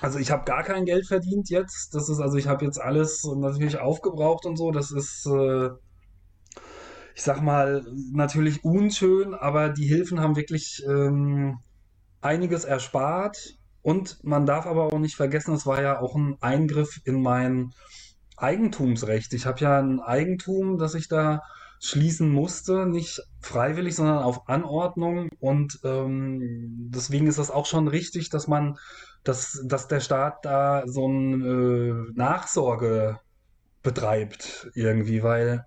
[0.00, 1.94] also ich habe gar kein Geld verdient jetzt.
[1.94, 4.70] Das ist also ich habe jetzt alles natürlich aufgebraucht und so.
[4.70, 5.70] Das ist äh,
[7.14, 11.58] ich sag mal, natürlich unschön, aber die Hilfen haben wirklich ähm,
[12.20, 13.57] einiges erspart.
[13.88, 17.72] Und man darf aber auch nicht vergessen, es war ja auch ein Eingriff in mein
[18.36, 19.32] Eigentumsrecht.
[19.32, 21.40] Ich habe ja ein Eigentum, das ich da
[21.80, 25.30] schließen musste, nicht freiwillig, sondern auf Anordnung.
[25.40, 28.76] Und ähm, deswegen ist das auch schon richtig, dass man,
[29.24, 33.18] dass, dass der Staat da so eine äh, Nachsorge
[33.82, 35.64] betreibt irgendwie, weil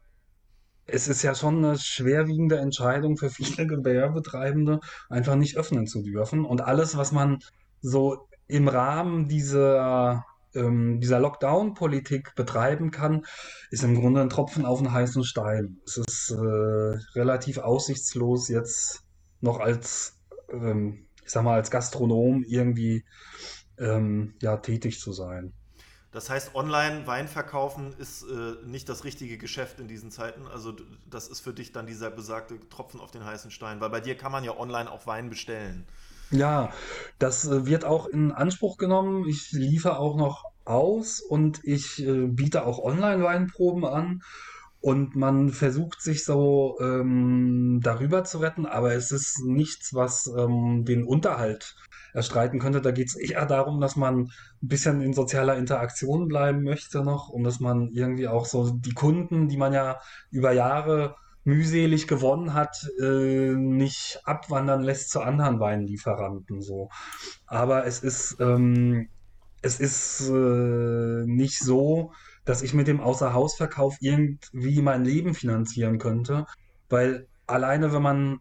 [0.85, 4.79] es ist ja schon eine schwerwiegende Entscheidung für viele Gewerbetreibende,
[5.09, 6.45] einfach nicht öffnen zu dürfen.
[6.45, 7.39] Und alles, was man
[7.81, 13.25] so im Rahmen dieser, ähm, dieser Lockdown-Politik betreiben kann,
[13.69, 15.77] ist im Grunde ein Tropfen auf einen heißen Stein.
[15.85, 16.39] Es ist äh,
[17.15, 19.03] relativ aussichtslos, jetzt
[19.39, 20.19] noch als,
[20.51, 23.05] ähm, ich sag mal, als Gastronom irgendwie
[23.77, 25.53] ähm, ja, tätig zu sein.
[26.11, 30.45] Das heißt, online Wein verkaufen ist äh, nicht das richtige Geschäft in diesen Zeiten.
[30.45, 30.75] Also
[31.09, 34.17] das ist für dich dann dieser besagte Tropfen auf den heißen Stein, weil bei dir
[34.17, 35.87] kann man ja online auch Wein bestellen.
[36.31, 36.71] Ja,
[37.19, 39.25] das äh, wird auch in Anspruch genommen.
[39.27, 44.21] Ich liefere auch noch aus und ich äh, biete auch Online-Weinproben an.
[44.79, 50.85] Und man versucht sich so ähm, darüber zu retten, aber es ist nichts, was ähm,
[50.85, 51.75] den Unterhalt
[52.13, 52.81] erstreiten könnte.
[52.81, 57.29] Da geht es eher darum, dass man ein bisschen in sozialer Interaktion bleiben möchte noch
[57.29, 59.99] und dass man irgendwie auch so die Kunden, die man ja
[60.31, 66.89] über Jahre mühselig gewonnen hat, äh, nicht abwandern lässt zu anderen Weinlieferanten so.
[67.47, 69.09] Aber es ist ähm,
[69.61, 72.13] es ist äh, nicht so,
[72.45, 76.45] dass ich mit dem Außerhausverkauf irgendwie mein Leben finanzieren könnte,
[76.89, 78.39] weil alleine wenn man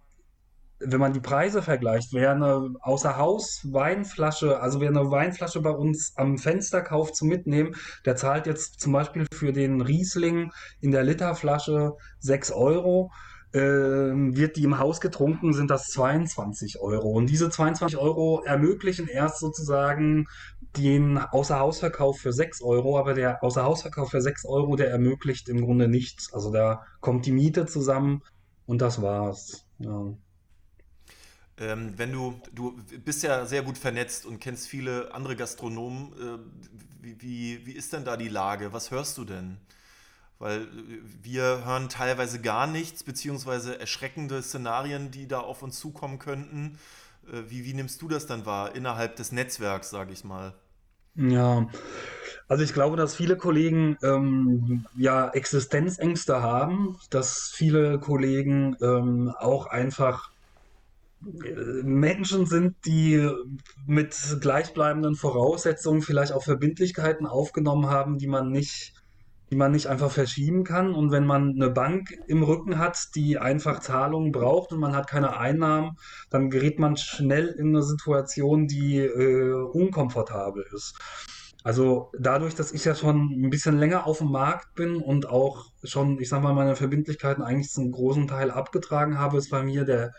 [0.81, 6.39] wenn man die Preise vergleicht, wer eine Außerhaus-Weinflasche, also wer eine Weinflasche bei uns am
[6.39, 11.93] Fenster kauft zum Mitnehmen, der zahlt jetzt zum Beispiel für den Riesling in der Literflasche
[12.21, 13.11] 6 Euro.
[13.53, 17.11] Ähm, wird die im Haus getrunken, sind das 22 Euro.
[17.11, 20.29] Und diese 22 Euro ermöglichen erst sozusagen
[20.77, 25.89] den Außerhausverkauf für 6 Euro, aber der Außerhausverkauf für 6 Euro, der ermöglicht im Grunde
[25.89, 26.33] nichts.
[26.33, 28.23] Also da kommt die Miete zusammen
[28.67, 29.65] und das war's.
[29.79, 30.15] Ja.
[31.61, 36.39] Ähm, wenn du, du bist ja sehr gut vernetzt und kennst viele andere Gastronomen, äh,
[37.03, 38.73] wie, wie, wie ist denn da die Lage?
[38.73, 39.59] Was hörst du denn?
[40.39, 40.67] Weil äh,
[41.23, 46.79] wir hören teilweise gar nichts, beziehungsweise erschreckende Szenarien, die da auf uns zukommen könnten.
[47.31, 50.55] Äh, wie, wie nimmst du das dann wahr innerhalb des Netzwerks, sage ich mal?
[51.15, 51.69] Ja,
[52.49, 59.67] also ich glaube, dass viele Kollegen ähm, ja Existenzängste haben, dass viele Kollegen ähm, auch
[59.67, 60.31] einfach
[61.23, 63.29] Menschen sind, die
[63.87, 68.95] mit gleichbleibenden Voraussetzungen vielleicht auch Verbindlichkeiten aufgenommen haben, die man nicht,
[69.51, 70.95] die man nicht einfach verschieben kann.
[70.95, 75.09] Und wenn man eine Bank im Rücken hat, die einfach Zahlungen braucht und man hat
[75.09, 75.97] keine Einnahmen,
[76.31, 80.95] dann gerät man schnell in eine Situation, die äh, unkomfortabel ist.
[81.63, 85.67] Also dadurch, dass ich ja schon ein bisschen länger auf dem Markt bin und auch
[85.85, 89.85] schon, ich sag mal, meine Verbindlichkeiten eigentlich zum großen Teil abgetragen habe, ist bei mir
[89.85, 90.15] der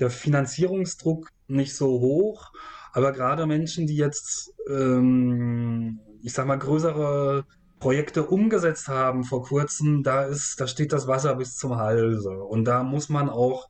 [0.00, 2.52] der Finanzierungsdruck nicht so hoch.
[2.92, 7.44] Aber gerade Menschen, die jetzt, ähm, ich sag mal, größere
[7.78, 12.30] Projekte umgesetzt haben vor kurzem, da ist, da steht das Wasser bis zum Halse.
[12.30, 13.68] Und da muss man auch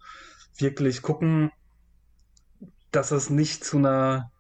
[0.57, 1.51] wirklich gucken,
[2.91, 4.31] dass es nicht zu einer,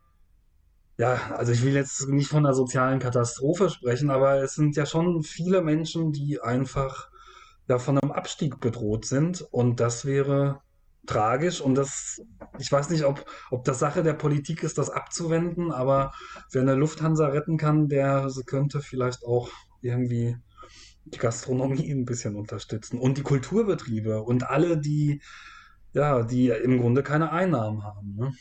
[0.96, 4.86] ja, also ich will jetzt nicht von einer sozialen Katastrophe sprechen, aber es sind ja
[4.86, 7.10] schon viele Menschen, die einfach
[7.68, 9.42] ja von einem Abstieg bedroht sind.
[9.50, 10.62] Und das wäre
[11.08, 12.22] tragisch und das,
[12.58, 16.12] ich weiß nicht, ob, ob das Sache der Politik ist, das abzuwenden, aber
[16.52, 20.36] wer eine Lufthansa retten kann, der könnte vielleicht auch irgendwie
[21.06, 25.22] die Gastronomie ein bisschen unterstützen und die Kulturbetriebe und alle, die,
[25.94, 28.14] ja, die im Grunde keine Einnahmen haben.
[28.14, 28.32] Ne?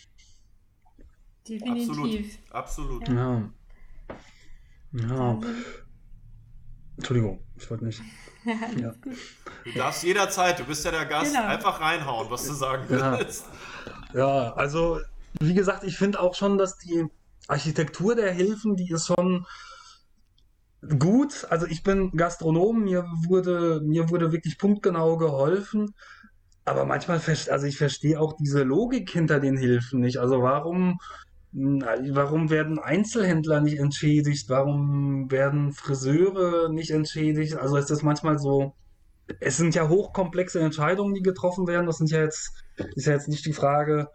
[1.48, 2.40] Definitiv.
[2.50, 3.06] Absolut.
[3.06, 3.10] Absolut.
[3.10, 3.50] Ja.
[4.92, 5.40] Ja.
[6.98, 8.02] Entschuldigung, ich wollte nicht.
[8.80, 8.94] Ja.
[9.66, 11.48] Du darfst jederzeit, du bist ja der Gast, genau.
[11.48, 13.44] einfach reinhauen, was du sagen willst.
[14.14, 15.02] Ja, ja also
[15.42, 17.08] wie gesagt, ich finde auch schon, dass die
[17.50, 19.46] Architektur der Hilfen, die ist schon
[21.00, 21.46] gut.
[21.50, 25.94] Also ich bin Gastronom, mir wurde, mir wurde wirklich punktgenau geholfen.
[26.66, 30.18] Aber manchmal, also ich verstehe auch diese Logik hinter den Hilfen nicht.
[30.18, 31.00] Also warum
[31.60, 34.48] Warum werden Einzelhändler nicht entschädigt?
[34.48, 37.56] Warum werden Friseure nicht entschädigt?
[37.56, 38.76] Also ist das manchmal so,
[39.40, 41.88] es sind ja hochkomplexe Entscheidungen, die getroffen werden.
[41.88, 42.52] Das sind ja jetzt,
[42.96, 44.10] ist ja jetzt nicht die Frage,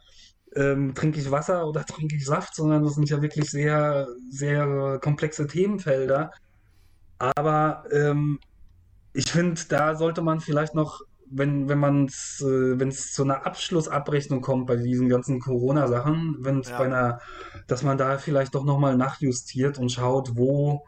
[0.55, 5.01] ähm, trinke ich Wasser oder trinke ich Saft, sondern das sind ja wirklich sehr, sehr
[5.03, 6.31] komplexe Themenfelder.
[7.19, 8.39] Aber ähm,
[9.15, 11.01] ich finde, da sollte man vielleicht noch
[11.35, 16.37] wenn, wenn man es, äh, wenn es zu einer Abschlussabrechnung kommt bei diesen ganzen Corona-Sachen,
[16.41, 16.79] wenn es Ja.
[16.79, 17.21] bei einer,
[17.67, 20.85] dass man da vielleicht doch nochmal nachjustiert und schaut, wo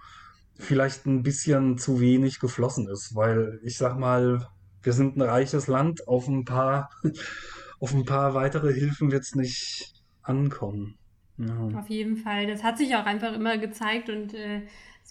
[0.59, 3.15] vielleicht ein bisschen zu wenig geflossen ist.
[3.15, 4.47] Weil ich sag mal,
[4.83, 6.91] wir sind ein reiches Land, auf ein paar,
[7.81, 10.97] auf ein paar weitere Hilfen wird es nicht ankommen.
[11.39, 11.79] Ja.
[11.79, 12.47] Auf jeden Fall.
[12.47, 14.63] Das hat sich auch einfach immer gezeigt und äh,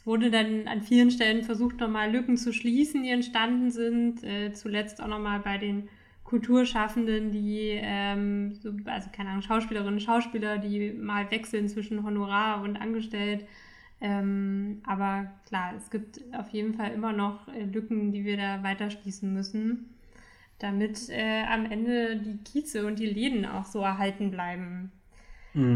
[0.06, 4.24] wurde dann an vielen Stellen versucht, nochmal Lücken zu schließen, die entstanden sind.
[4.24, 5.90] Äh, zuletzt auch nochmal bei den
[6.24, 12.78] Kulturschaffenden, die, ähm, so, also keine Ahnung, Schauspielerinnen, Schauspieler, die mal wechseln zwischen Honorar und
[12.78, 13.46] Angestellt.
[14.02, 18.64] Ähm, aber klar, es gibt auf jeden Fall immer noch äh, Lücken, die wir da
[18.64, 19.96] weiter schließen müssen,
[20.60, 24.92] damit äh, am Ende die Kieze und die Läden auch so erhalten bleiben.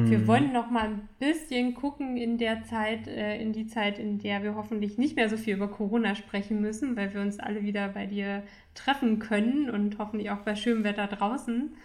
[0.06, 0.28] Wir Mhm.
[0.28, 4.42] wollen noch mal ein bisschen gucken in der Zeit, äh, in die Zeit, in der
[4.44, 7.90] wir hoffentlich nicht mehr so viel über Corona sprechen müssen, weil wir uns alle wieder
[7.90, 11.76] bei dir treffen können und hoffentlich auch bei schönem Wetter draußen.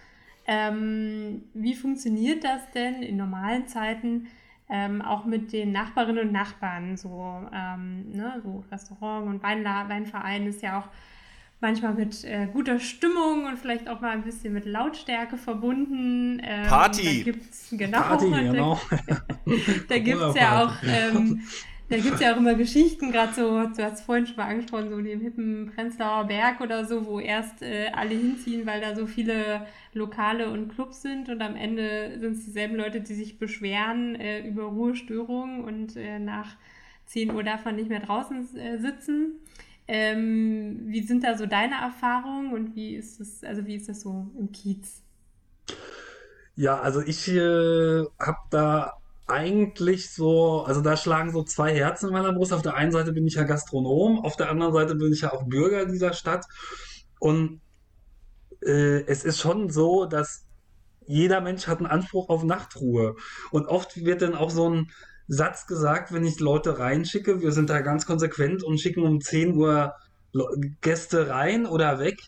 [0.47, 4.29] Ähm, wie funktioniert das denn in normalen Zeiten
[4.69, 6.97] ähm, auch mit den Nachbarinnen und Nachbarn?
[6.97, 10.89] So, ähm, ne, so Restaurant und Weinla Weinverein ist ja auch
[11.63, 16.43] manchmal mit äh, guter Stimmung und vielleicht auch mal ein bisschen mit Lautstärke verbunden.
[16.45, 17.25] Ähm, Party.
[17.25, 18.81] Da gibt's, genau, Party, da, genau.
[19.89, 21.41] da gibt es ja auch, ähm,
[21.89, 25.01] da gibt's ja auch immer Geschichten, gerade so, du hast vorhin schon mal angesprochen, so
[25.01, 29.67] dem hippen Prenzlauer Berg oder so, wo erst äh, alle hinziehen, weil da so viele
[29.95, 34.41] Lokale und Clubs sind und am Ende sind es dieselben Leute, die sich beschweren äh,
[34.47, 36.57] über Ruhestörungen und äh, nach
[37.07, 39.39] 10 Uhr darf man nicht mehr draußen äh, sitzen.
[39.89, 44.03] Ähm, wie sind da so deine Erfahrungen und wie ist das, also wie ist das
[44.03, 45.03] so im Kiez?
[46.55, 48.93] Ja, also ich äh, habe da
[49.27, 52.53] eigentlich so, also da schlagen so zwei Herzen in meiner Brust.
[52.53, 55.33] Auf der einen Seite bin ich ja Gastronom, auf der anderen Seite bin ich ja
[55.33, 56.45] auch Bürger dieser Stadt.
[57.19, 57.61] Und
[58.63, 60.47] äh, es ist schon so, dass
[61.07, 63.17] jeder Mensch hat einen Anspruch auf Nachtruhe.
[63.51, 64.91] Und oft wird dann auch so ein
[65.29, 69.55] Satz gesagt, wenn ich Leute reinschicke, wir sind da ganz konsequent und schicken um 10
[69.55, 69.95] Uhr
[70.81, 72.19] Gäste rein oder weg.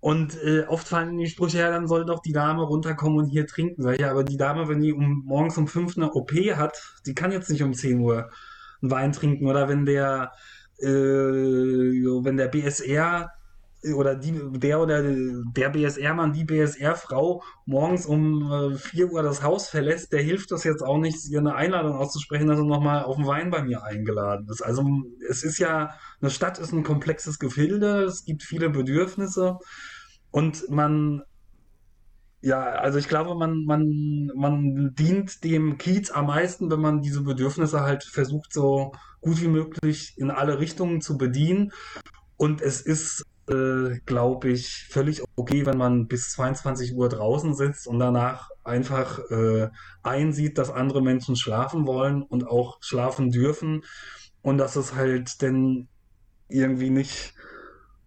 [0.00, 3.46] Und äh, oft fallen die Sprüche, ja, dann soll doch die Dame runterkommen und hier
[3.46, 3.86] trinken.
[3.98, 7.32] Ja, aber die Dame, wenn die um, morgens um 5 eine OP hat, die kann
[7.32, 8.30] jetzt nicht um 10 Uhr
[8.80, 9.46] einen Wein trinken.
[9.46, 10.32] Oder wenn der,
[10.78, 13.30] äh, wenn der BSR
[13.94, 19.68] oder die, der oder der BSR-Mann, die BSR-Frau morgens um äh, 4 Uhr das Haus
[19.68, 23.16] verlässt, der hilft das jetzt auch nicht, ihr eine Einladung auszusprechen, dass er nochmal auf
[23.16, 24.62] den Wein bei mir eingeladen ist.
[24.62, 24.84] Also
[25.28, 29.58] es ist ja, eine Stadt ist ein komplexes Gefilde, es gibt viele Bedürfnisse
[30.30, 31.22] und man,
[32.42, 37.22] ja, also ich glaube, man, man, man dient dem Kiez am meisten, wenn man diese
[37.22, 41.72] Bedürfnisse halt versucht, so gut wie möglich in alle Richtungen zu bedienen.
[42.36, 47.86] Und es ist, äh, glaube ich, völlig okay, wenn man bis 22 Uhr draußen sitzt
[47.86, 49.68] und danach einfach äh,
[50.02, 53.82] einsieht, dass andere Menschen schlafen wollen und auch schlafen dürfen
[54.42, 55.88] und dass es halt denn
[56.48, 57.34] irgendwie nicht,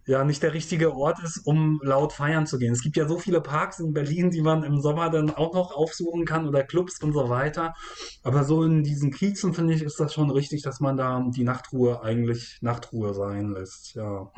[0.06, 2.72] ja, nicht der richtige Ort ist, um laut feiern zu gehen.
[2.72, 5.74] Es gibt ja so viele Parks in Berlin, die man im Sommer dann auch noch
[5.74, 7.74] aufsuchen kann oder Clubs und so weiter.
[8.22, 11.44] Aber so in diesen Kiezen, finde ich, ist das schon richtig, dass man da die
[11.44, 13.94] Nachtruhe eigentlich Nachtruhe sein lässt.
[13.94, 14.30] Ja.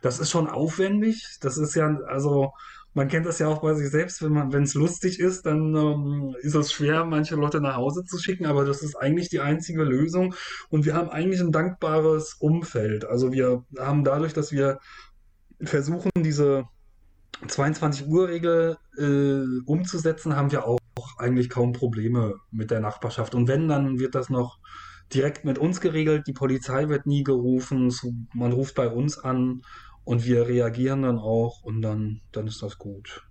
[0.00, 1.38] Das ist schon aufwendig.
[1.40, 2.52] Das ist ja, also,
[2.94, 5.74] man kennt das ja auch bei sich selbst, wenn man, wenn es lustig ist, dann
[5.76, 9.40] ähm, ist es schwer, manche Leute nach Hause zu schicken, aber das ist eigentlich die
[9.40, 10.34] einzige Lösung.
[10.70, 13.04] Und wir haben eigentlich ein dankbares Umfeld.
[13.04, 14.80] Also wir haben dadurch, dass wir
[15.62, 16.66] versuchen, diese
[17.46, 20.78] 22-Uhr-Regel äh, umzusetzen, haben wir auch
[21.18, 23.34] eigentlich kaum Probleme mit der Nachbarschaft.
[23.34, 24.58] Und wenn, dann wird das noch
[25.12, 26.26] direkt mit uns geregelt.
[26.26, 27.92] Die Polizei wird nie gerufen.
[28.32, 29.62] Man ruft bei uns an
[30.04, 33.26] und wir reagieren dann auch und dann, dann ist das gut.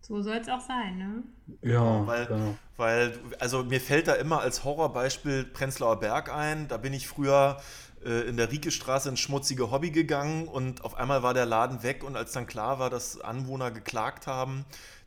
[0.00, 1.22] So soll es auch sein, ne?
[1.62, 2.54] Ja, Weil, ja.
[2.76, 6.66] weil, also mir fällt da immer als Horrorbeispiel Prenzlauer Berg ein.
[6.66, 7.58] Da bin ich früher
[8.04, 12.02] äh, in der Riekestraße ins schmutzige Hobby gegangen und auf einmal war der Laden weg
[12.04, 14.64] und als dann klar war, dass Anwohner geklagt haben,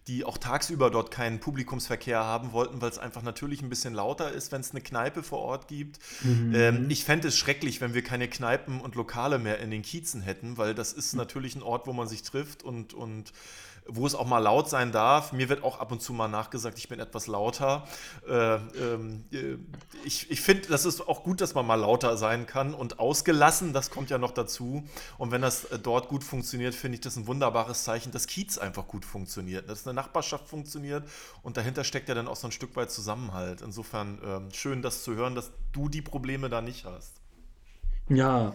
[0.08, 4.32] die auch tagsüber dort keinen Publikumsverkehr haben wollten, weil es einfach natürlich ein bisschen lauter
[4.32, 5.99] ist, wenn es eine Kneipe vor Ort gibt.
[6.23, 6.53] Mhm.
[6.53, 10.21] Ähm, ich fände es schrecklich, wenn wir keine Kneipen und Lokale mehr in den Kiezen
[10.21, 13.32] hätten, weil das ist natürlich ein Ort, wo man sich trifft und, und
[13.88, 15.34] wo es auch mal laut sein darf.
[15.34, 17.88] Mir wird auch ab und zu mal nachgesagt, ich bin etwas lauter.
[18.28, 19.58] Äh, ähm, äh,
[20.06, 23.74] ich ich finde, das ist auch gut, dass man mal lauter sein kann und ausgelassen,
[23.74, 24.84] das kommt ja noch dazu.
[25.17, 28.58] Und wenn das äh, dort gut funktioniert, finde ich das ein wunderbares Zeichen, dass Kiez
[28.58, 31.04] einfach gut funktioniert, dass eine Nachbarschaft funktioniert
[31.41, 33.62] und dahinter steckt ja dann auch so ein Stück weit Zusammenhalt.
[33.62, 37.13] Insofern ähm, schön, das zu hören, dass du die Probleme da nicht hast.
[38.10, 38.54] Ja.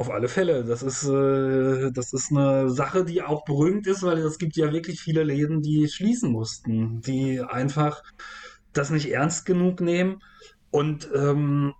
[0.00, 0.64] Auf alle Fälle.
[0.64, 4.72] Das ist, äh, das ist eine Sache, die auch berühmt ist, weil es gibt ja
[4.72, 8.02] wirklich viele Läden, die schließen mussten, die einfach
[8.72, 10.22] das nicht ernst genug nehmen.
[10.70, 11.74] Und ähm,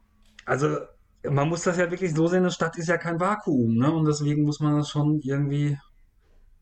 [0.44, 0.76] also
[1.22, 3.90] man muss das ja wirklich so sehen, eine Stadt ist ja kein Vakuum, ne?
[3.90, 5.78] Und deswegen muss man das schon irgendwie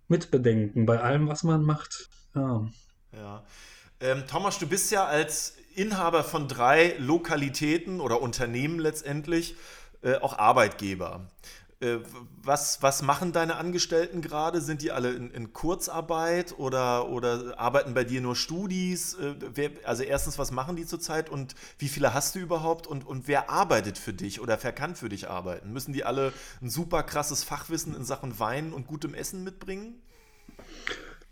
[0.07, 2.09] mitbedenken bei allem, was man macht.
[2.37, 2.68] Ja.
[3.12, 3.44] Ja.
[3.99, 9.57] Ähm, Thomas, du bist ja als Inhaber von drei Lokalitäten oder Unternehmen letztendlich
[10.02, 11.28] äh, auch Arbeitgeber.
[11.80, 11.98] Äh,
[12.42, 14.61] was, was machen deine Angestellten gerade?
[14.61, 19.14] Sind die alle in, in Kurzarbeit oder, oder arbeiten bei dir nur Studis?
[19.14, 23.06] Äh, wer, also erstens, was machen die zurzeit und wie viele hast du überhaupt und,
[23.06, 25.72] und wer arbeitet für dich oder wer kann für dich arbeiten?
[25.72, 30.02] Müssen die alle ein super krasses Fachwissen in Sachen Wein und gutem Essen mitbringen?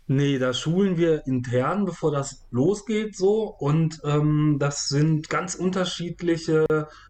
[0.09, 3.43] Nee, da schulen wir intern, bevor das losgeht, so.
[3.59, 6.65] Und ähm, das sind ganz unterschiedliche,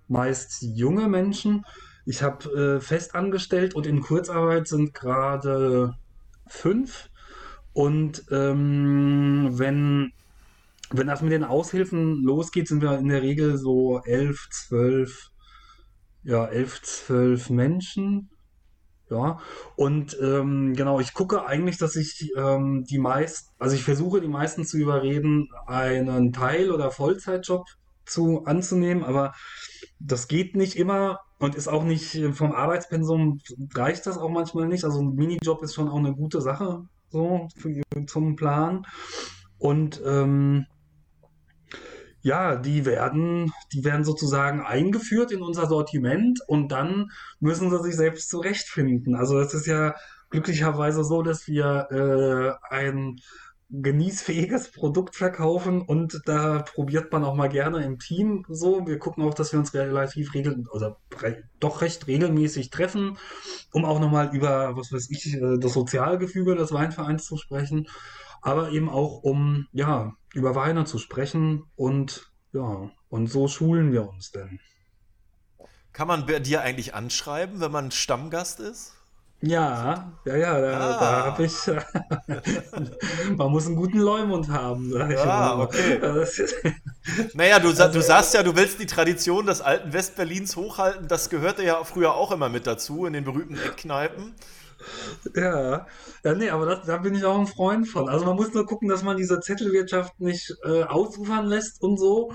[0.08, 1.64] meist junge Menschen.
[2.06, 5.94] Ich habe äh, festangestellt und in Kurzarbeit sind gerade
[6.48, 7.10] fünf.
[7.72, 10.12] Und ähm, wenn,
[10.90, 15.30] wenn das mit den Aushilfen losgeht, sind wir in der Regel so elf, zwölf,
[16.24, 18.32] ja, elf, zwölf Menschen.
[19.10, 19.40] Ja,
[19.78, 24.28] und ähm, genau, ich gucke eigentlich, dass ich ähm, die meisten, also ich versuche die
[24.28, 27.66] meisten zu überreden, einen Teil- oder Vollzeitjob
[28.06, 29.34] zu anzunehmen, aber
[30.00, 33.40] das geht nicht immer und ist auch nicht vom Arbeitspensum
[33.74, 34.84] reicht das auch manchmal nicht.
[34.84, 38.86] Also ein Minijob ist schon auch eine gute Sache so für, zum Plan.
[39.58, 40.66] Und ähm,
[42.22, 47.96] ja, die werden, die werden sozusagen eingeführt in unser Sortiment und dann müssen sie sich
[47.96, 49.16] selbst zurechtfinden.
[49.16, 49.96] Also es ist ja
[50.30, 53.20] glücklicherweise so, dass wir äh, ein
[53.70, 58.88] genießfähiges Produkt verkaufen und da probiert man auch mal gerne im Team so.
[58.88, 60.98] Wir gucken auch, dass wir uns relativ regel oder
[61.60, 63.18] doch recht regelmäßig treffen,
[63.74, 67.88] um auch nochmal über, was weiß ich, äh, das Sozialgefüge des Weinvereins zu sprechen,
[68.48, 74.08] aber eben auch um, ja, über Weine zu sprechen und ja, und so schulen wir
[74.08, 74.60] uns denn.
[75.92, 78.94] Kann man bei dir eigentlich anschreiben, wenn man Stammgast ist?
[79.42, 81.00] Ja, ja, ja, da, ah.
[81.00, 81.54] da habe ich.
[83.38, 84.92] man muss einen guten Leumund haben.
[84.92, 86.00] Sag ich ah, okay.
[87.34, 91.10] naja, du, also, du sagst ja, du willst die Tradition des alten Westberlins hochhalten.
[91.10, 94.34] Das gehörte ja früher auch immer mit dazu in den berühmten Eckkneipen.
[95.36, 95.88] Ja,
[96.24, 98.10] ja, nee, aber das, da bin ich auch ein Freund von.
[98.10, 102.32] Also man muss nur gucken, dass man diese Zettelwirtschaft nicht äh, ausufern lässt und so.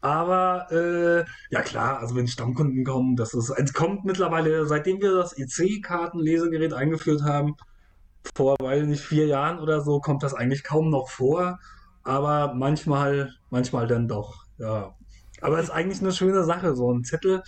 [0.00, 5.14] Aber äh, ja klar, also wenn Stammkunden kommen, das ist, es kommt mittlerweile, seitdem wir
[5.14, 7.56] das EC-Karten-Lesegerät eingeführt haben,
[8.34, 11.58] vor, weil nicht vier Jahren oder so, kommt das eigentlich kaum noch vor.
[12.04, 14.94] Aber manchmal, manchmal dann doch, ja.
[15.40, 17.42] Aber es ist eigentlich eine schöne Sache, so ein Zettel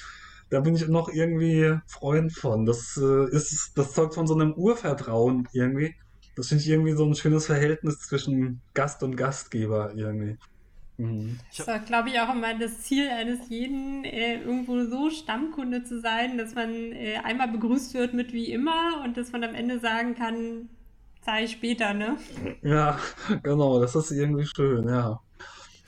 [0.51, 2.65] da bin ich noch irgendwie Freund von.
[2.65, 5.95] Das äh, ist, das zeugt von so einem Urvertrauen irgendwie.
[6.37, 10.39] Das finde ich irgendwie so ein schönes Verhältnis zwischen Gast und Gastgeber irgendwie.
[10.99, 11.39] Mhm.
[11.57, 16.01] Das war, glaube ich, auch immer das Ziel eines jeden, äh, irgendwo so Stammkunde zu
[16.01, 19.79] sein, dass man äh, einmal begrüßt wird mit wie immer und dass man am Ende
[19.79, 20.69] sagen kann,
[21.23, 22.17] zeige ich später, ne?
[22.63, 22.99] Ja,
[23.43, 25.21] genau, das ist irgendwie schön, ja.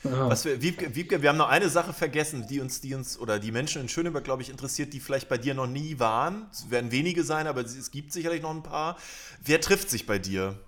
[0.03, 3.39] Was wir, Wiebke, Wiebke, wir haben noch eine Sache vergessen, die uns, die uns oder
[3.39, 6.47] die Menschen in Schöneberg, glaube ich, interessiert, die vielleicht bei dir noch nie waren.
[6.51, 8.97] Es werden wenige sein, aber es gibt sicherlich noch ein paar.
[9.45, 10.59] Wer trifft sich bei dir?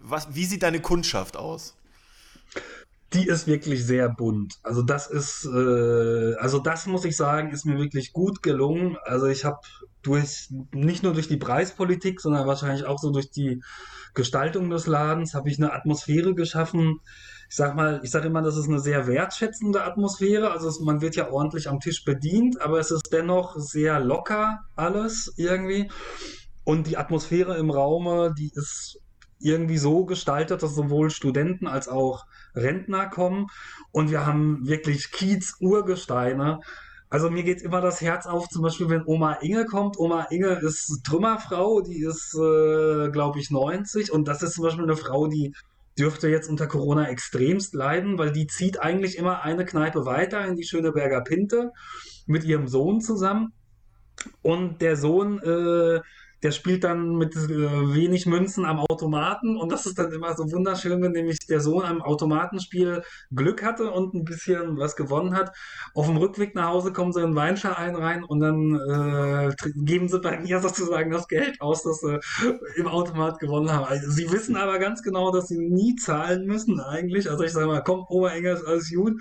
[0.00, 1.76] Was, wie sieht deine Kundschaft aus?
[3.14, 4.58] Die ist wirklich sehr bunt.
[4.62, 8.96] Also das ist, äh, also das muss ich sagen, ist mir wirklich gut gelungen.
[9.04, 9.60] Also ich habe
[10.02, 13.62] durch, nicht nur durch die Preispolitik, sondern wahrscheinlich auch so durch die
[14.14, 17.00] Gestaltung des Ladens, habe ich eine Atmosphäre geschaffen,
[17.52, 20.52] ich sag mal, ich sage immer, das ist eine sehr wertschätzende Atmosphäre.
[20.52, 24.60] Also es, man wird ja ordentlich am Tisch bedient, aber es ist dennoch sehr locker
[24.74, 25.90] alles irgendwie.
[26.64, 29.00] Und die Atmosphäre im Raume, die ist
[29.38, 33.48] irgendwie so gestaltet, dass sowohl Studenten als auch Rentner kommen.
[33.90, 36.60] Und wir haben wirklich Kiez-Urgesteine.
[37.10, 39.98] Also mir geht immer das Herz auf, zum Beispiel, wenn Oma Inge kommt.
[39.98, 44.10] Oma Inge ist Trümmerfrau, die ist, äh, glaube ich, 90.
[44.10, 45.52] Und das ist zum Beispiel eine Frau, die
[46.02, 50.56] dürfte jetzt unter Corona extremst leiden, weil die zieht eigentlich immer eine Kneipe weiter in
[50.56, 51.70] die Schöneberger Pinte
[52.26, 53.52] mit ihrem Sohn zusammen.
[54.42, 56.00] Und der Sohn, äh,
[56.42, 60.50] der spielt dann mit äh, wenig Münzen am Automaten und das ist dann immer so
[60.50, 63.02] wunderschön, wenn nämlich der Sohn am Automatenspiel
[63.34, 65.54] Glück hatte und ein bisschen was gewonnen hat.
[65.94, 70.08] Auf dem Rückweg nach Hause kommen sie in den Weinverein rein und dann äh, geben
[70.08, 72.18] sie bei mir sozusagen das Geld aus, das sie
[72.76, 73.84] im Automat gewonnen haben.
[73.84, 77.30] Also, sie wissen aber ganz genau, dass sie nie zahlen müssen eigentlich.
[77.30, 79.20] Also ich sage mal, komm, Oberenger ist alles gut.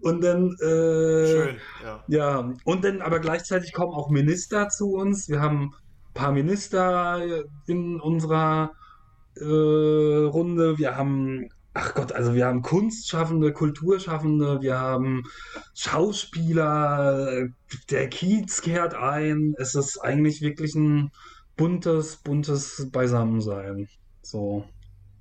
[0.00, 2.04] Und dann äh, Schön, ja.
[2.08, 2.52] ja.
[2.64, 5.28] Und dann aber gleichzeitig kommen auch Minister zu uns.
[5.28, 5.72] Wir haben
[6.14, 8.72] paar Minister in unserer
[9.36, 10.78] äh, Runde.
[10.78, 15.22] Wir haben, ach Gott, also wir haben Kunstschaffende, Kulturschaffende, wir haben
[15.74, 17.48] Schauspieler,
[17.90, 19.54] der Kiez kehrt ein.
[19.58, 21.10] Es ist eigentlich wirklich ein
[21.56, 23.88] buntes, buntes Beisammensein.
[24.22, 24.64] So.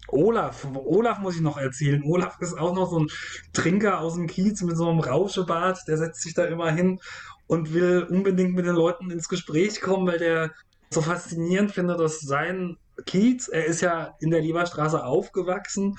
[0.07, 2.03] Olaf, Olaf muss ich noch erzählen.
[2.03, 3.07] Olaf ist auch noch so ein
[3.53, 5.79] Trinker aus dem Kiez mit so einem Rauschebart.
[5.87, 6.99] Der setzt sich da immer hin
[7.47, 10.51] und will unbedingt mit den Leuten ins Gespräch kommen, weil der
[10.93, 15.97] so faszinierend finde, dass sein Kiez, er ist ja in der Lieberstraße aufgewachsen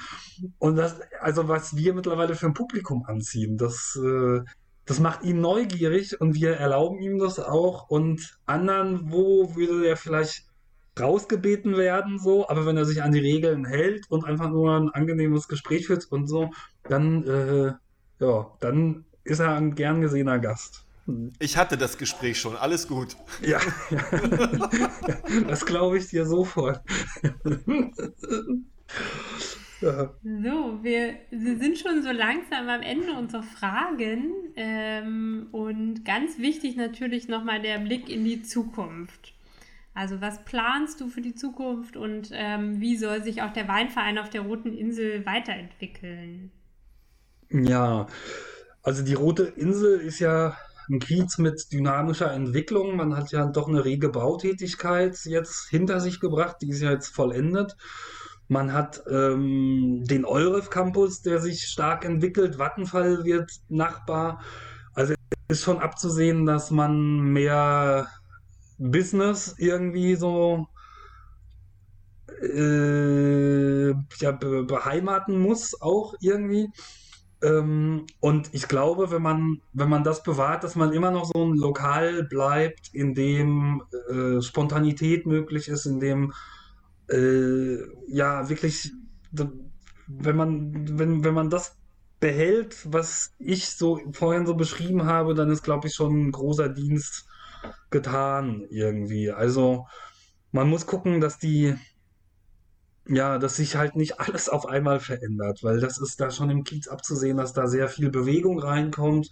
[0.58, 4.40] und das, also was wir mittlerweile für ein Publikum anziehen, das, äh,
[4.84, 9.96] das macht ihn neugierig und wir erlauben ihm das auch und anderen, wo würde er
[9.96, 10.46] vielleicht
[10.98, 14.90] rausgebeten werden, so, aber wenn er sich an die Regeln hält und einfach nur ein
[14.90, 16.50] angenehmes Gespräch führt und so,
[16.84, 17.72] dann, äh,
[18.20, 20.84] ja, dann ist er ein gern gesehener Gast.
[21.38, 23.16] Ich hatte das Gespräch schon, alles gut.
[23.40, 24.04] Ja, ja.
[25.48, 26.80] das glaube ich dir sofort.
[29.80, 30.14] Ja.
[30.22, 34.32] So, wir, wir, sind schon so langsam am Ende unserer Fragen.
[34.54, 39.34] Ähm, und ganz wichtig natürlich nochmal der Blick in die Zukunft.
[39.94, 44.18] Also was planst du für die Zukunft und ähm, wie soll sich auch der Weinverein
[44.18, 46.50] auf der Roten Insel weiterentwickeln?
[47.50, 48.06] Ja,
[48.82, 50.56] also die Rote Insel ist ja
[50.88, 52.96] ein Kiez mit dynamischer Entwicklung.
[52.96, 57.08] Man hat ja doch eine rege Bautätigkeit jetzt hinter sich gebracht, die ist ja jetzt
[57.08, 57.76] vollendet.
[58.48, 62.58] Man hat ähm, den Euref Campus, der sich stark entwickelt.
[62.58, 64.42] Vattenfall wird Nachbar.
[64.94, 65.14] Also
[65.48, 68.08] ist schon abzusehen, dass man mehr
[68.78, 70.66] Business irgendwie so
[72.42, 76.68] äh, ja, beheimaten muss, auch irgendwie.
[77.42, 81.44] Ähm, und ich glaube, wenn man, wenn man das bewahrt, dass man immer noch so
[81.44, 86.32] ein Lokal bleibt, in dem äh, Spontanität möglich ist, in dem
[87.10, 88.92] äh, ja wirklich,
[89.32, 91.76] wenn man, wenn, wenn man das
[92.20, 96.68] behält, was ich so vorhin so beschrieben habe, dann ist, glaube ich, schon ein großer
[96.68, 97.26] Dienst
[97.90, 99.32] getan irgendwie.
[99.32, 99.86] Also
[100.52, 101.74] man muss gucken, dass die
[103.06, 106.64] ja, dass sich halt nicht alles auf einmal verändert, weil das ist da schon im
[106.64, 109.28] Kiez abzusehen, dass da sehr viel Bewegung reinkommt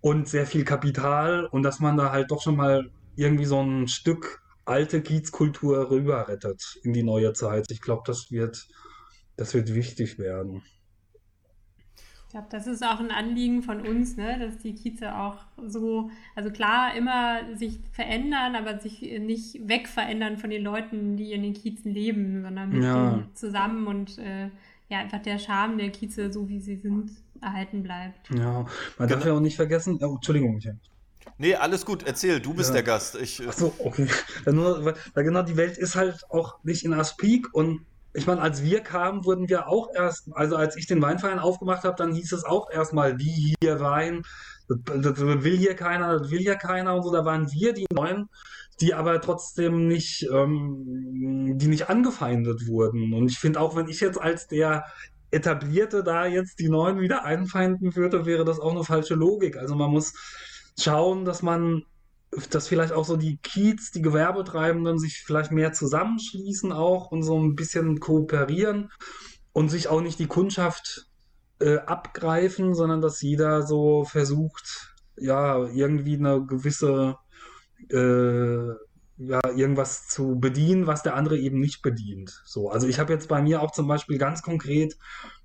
[0.00, 3.88] und sehr viel Kapital und dass man da halt doch schon mal irgendwie so ein
[3.88, 7.70] Stück alte Kiezkultur rüber rettet in die neue Zeit.
[7.70, 8.66] Ich glaube, das wird,
[9.36, 10.62] das wird wichtig werden.
[12.36, 14.38] Ich glaube, das ist auch ein Anliegen von uns, ne?
[14.38, 20.50] dass die Kieze auch so, also klar, immer sich verändern, aber sich nicht wegverändern von
[20.50, 23.10] den Leuten, die in den Kiezen leben, sondern mit ja.
[23.10, 24.50] denen zusammen und äh,
[24.90, 27.10] ja, einfach der Charme der Kieze, so wie sie sind,
[27.40, 28.28] erhalten bleibt.
[28.28, 28.66] Ja,
[28.98, 30.76] man darf ja auch nicht vergessen, oh, Entschuldigung, Michael.
[31.38, 32.74] Nee, alles gut, erzähl, du bist ja.
[32.74, 33.14] der Gast.
[33.14, 34.08] Ich, äh, Ach so, okay.
[34.44, 37.86] Ja, nur, weil, weil genau die Welt ist halt auch nicht in Aspik und
[38.16, 41.84] ich meine, als wir kamen, wurden wir auch erst, also als ich den Weinverein aufgemacht
[41.84, 44.22] habe, dann hieß es auch erstmal, wie hier Wein,
[44.68, 47.12] das, will hier keiner, das will hier keiner und so.
[47.12, 48.28] Da waren wir die Neuen,
[48.80, 53.12] die aber trotzdem nicht, ähm, die nicht angefeindet wurden.
[53.12, 54.84] Und ich finde auch, wenn ich jetzt als der
[55.30, 59.56] Etablierte da jetzt die Neuen wieder einfeinden würde, wäre das auch eine falsche Logik.
[59.58, 60.14] Also man muss
[60.78, 61.84] schauen, dass man
[62.50, 67.38] dass vielleicht auch so die Kiez, die Gewerbetreibenden sich vielleicht mehr zusammenschließen auch und so
[67.38, 68.90] ein bisschen kooperieren
[69.52, 71.06] und sich auch nicht die Kundschaft
[71.60, 77.16] äh, abgreifen, sondern dass jeder so versucht, ja, irgendwie eine gewisse,
[77.90, 78.66] äh,
[79.18, 82.42] ja, irgendwas zu bedienen, was der andere eben nicht bedient.
[82.44, 84.98] So, also ich habe jetzt bei mir auch zum Beispiel ganz konkret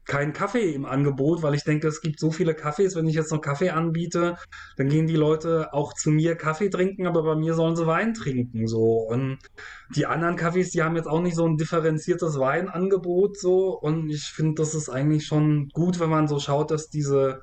[0.05, 3.31] keinen Kaffee im Angebot, weil ich denke, es gibt so viele Kaffees, wenn ich jetzt
[3.31, 4.35] noch Kaffee anbiete,
[4.77, 8.13] dann gehen die Leute auch zu mir Kaffee trinken, aber bei mir sollen sie Wein
[8.13, 8.97] trinken, so.
[9.07, 9.37] Und
[9.95, 13.77] die anderen Kaffees, die haben jetzt auch nicht so ein differenziertes Weinangebot, so.
[13.79, 17.41] Und ich finde, das ist eigentlich schon gut, wenn man so schaut, dass diese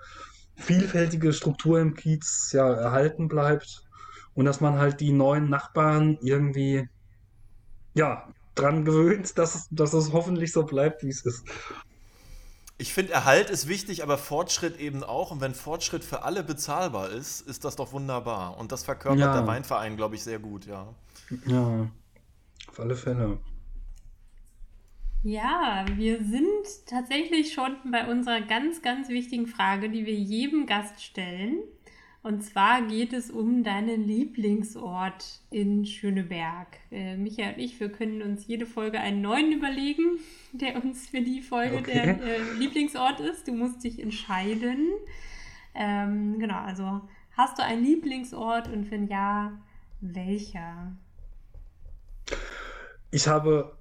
[0.57, 3.83] vielfältige Struktur im Kiez ja erhalten bleibt
[4.35, 6.89] und dass man halt die neuen Nachbarn irgendwie,
[7.95, 11.45] ja, dran gewöhnt, dass, dass es hoffentlich so bleibt, wie es ist.
[12.81, 15.33] Ich finde, Erhalt ist wichtig, aber Fortschritt eben auch.
[15.33, 18.57] Und wenn Fortschritt für alle bezahlbar ist, ist das doch wunderbar.
[18.57, 19.35] Und das verkörpert ja.
[19.35, 20.95] der Weinverein, glaube ich, sehr gut, ja.
[21.47, 21.91] Ja.
[22.69, 23.39] Auf alle Fälle.
[25.25, 31.03] Ja, wir sind tatsächlich schon bei unserer ganz, ganz wichtigen Frage, die wir jedem Gast
[31.03, 31.59] stellen.
[32.23, 36.67] Und zwar geht es um deinen Lieblingsort in Schöneberg.
[36.91, 40.19] Äh, Michael und ich, wir können uns jede Folge einen neuen überlegen,
[40.53, 41.93] der uns für die Folge okay.
[41.93, 43.47] der äh, Lieblingsort ist.
[43.47, 44.91] Du musst dich entscheiden.
[45.75, 47.03] Ähm, genau, also
[47.37, 49.53] hast du einen Lieblingsort und wenn ja,
[50.01, 50.97] welcher?
[53.11, 53.78] Ich habe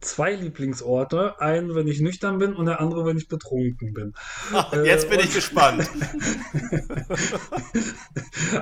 [0.00, 1.40] zwei Lieblingsorte.
[1.40, 4.14] Einen, wenn ich nüchtern bin und der andere, wenn ich betrunken bin.
[4.52, 5.88] Ach, jetzt äh, bin ich gespannt.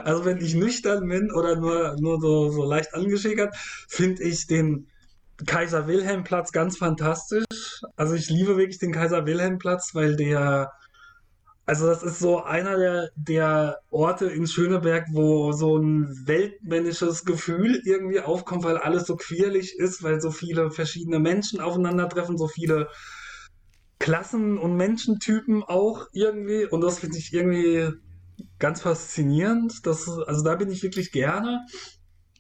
[0.05, 3.55] also wenn ich nüchtern bin oder nur, nur so, so leicht angeschickert,
[3.89, 4.89] finde ich den
[5.45, 7.83] Kaiser Wilhelm Platz ganz fantastisch.
[7.97, 10.73] Also ich liebe wirklich den Kaiser Wilhelm Platz, weil der
[11.67, 17.83] also das ist so einer der, der Orte in Schöneberg, wo so ein weltmännisches Gefühl
[17.85, 22.89] irgendwie aufkommt, weil alles so queerlich ist, weil so viele verschiedene Menschen aufeinandertreffen, so viele
[23.99, 26.67] Klassen und Menschentypen auch irgendwie.
[26.67, 27.91] Und das finde ich irgendwie
[28.61, 29.85] ganz faszinierend.
[29.87, 31.67] Das, also da bin ich wirklich gerne.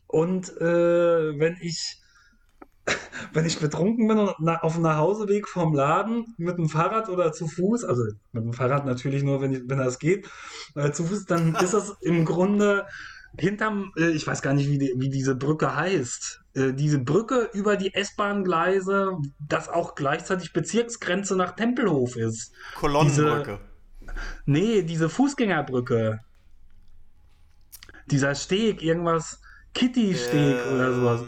[0.07, 2.01] Und äh, wenn ich
[3.32, 7.49] wenn ich betrunken bin und auf dem Nachhauseweg vom Laden mit dem Fahrrad oder zu
[7.49, 10.28] Fuß, also mit dem Fahrrad natürlich nur, wenn, ich, wenn das geht,
[10.74, 12.87] äh, zu Fuß, dann ist das im Grunde
[13.39, 17.51] hinterm, äh, ich weiß gar nicht, wie, die, wie diese Brücke heißt, äh, diese Brücke
[17.53, 22.53] über die S-Bahn-Gleise, das auch gleichzeitig Bezirksgrenze nach Tempelhof ist.
[22.74, 23.59] Kolonnenbrücke.
[24.01, 24.12] Diese,
[24.47, 26.20] nee, diese Fußgängerbrücke.
[28.07, 29.41] Dieser Steg, irgendwas,
[29.74, 31.24] Kitty-Steg ähm, oder sowas.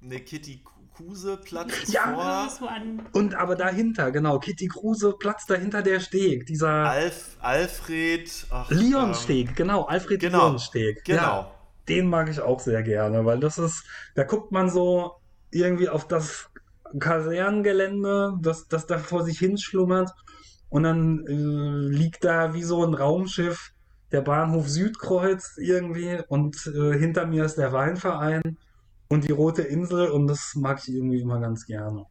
[0.00, 0.62] Ne, Kitty
[0.96, 2.68] Kruse Platz ja, vor.
[3.12, 9.54] Und aber dahinter, genau, Kitty Kruse Platz dahinter der Steg, dieser Alf, Alfred Leonsteg, ähm,
[9.54, 11.04] genau, Alfred genau, Leonsteg.
[11.04, 11.22] Genau.
[11.22, 11.54] Ja,
[11.88, 13.84] den mag ich auch sehr gerne, weil das ist,
[14.14, 15.16] da guckt man so
[15.50, 16.50] irgendwie auf das
[16.98, 20.10] Kasernengelände, das, das da vor sich hinschlummert
[20.68, 23.72] und dann äh, liegt da wie so ein Raumschiff
[24.10, 28.58] der Bahnhof Südkreuz irgendwie und äh, hinter mir ist der Weinverein
[29.12, 32.06] und die Rote Insel und das mag ich irgendwie immer ganz gerne.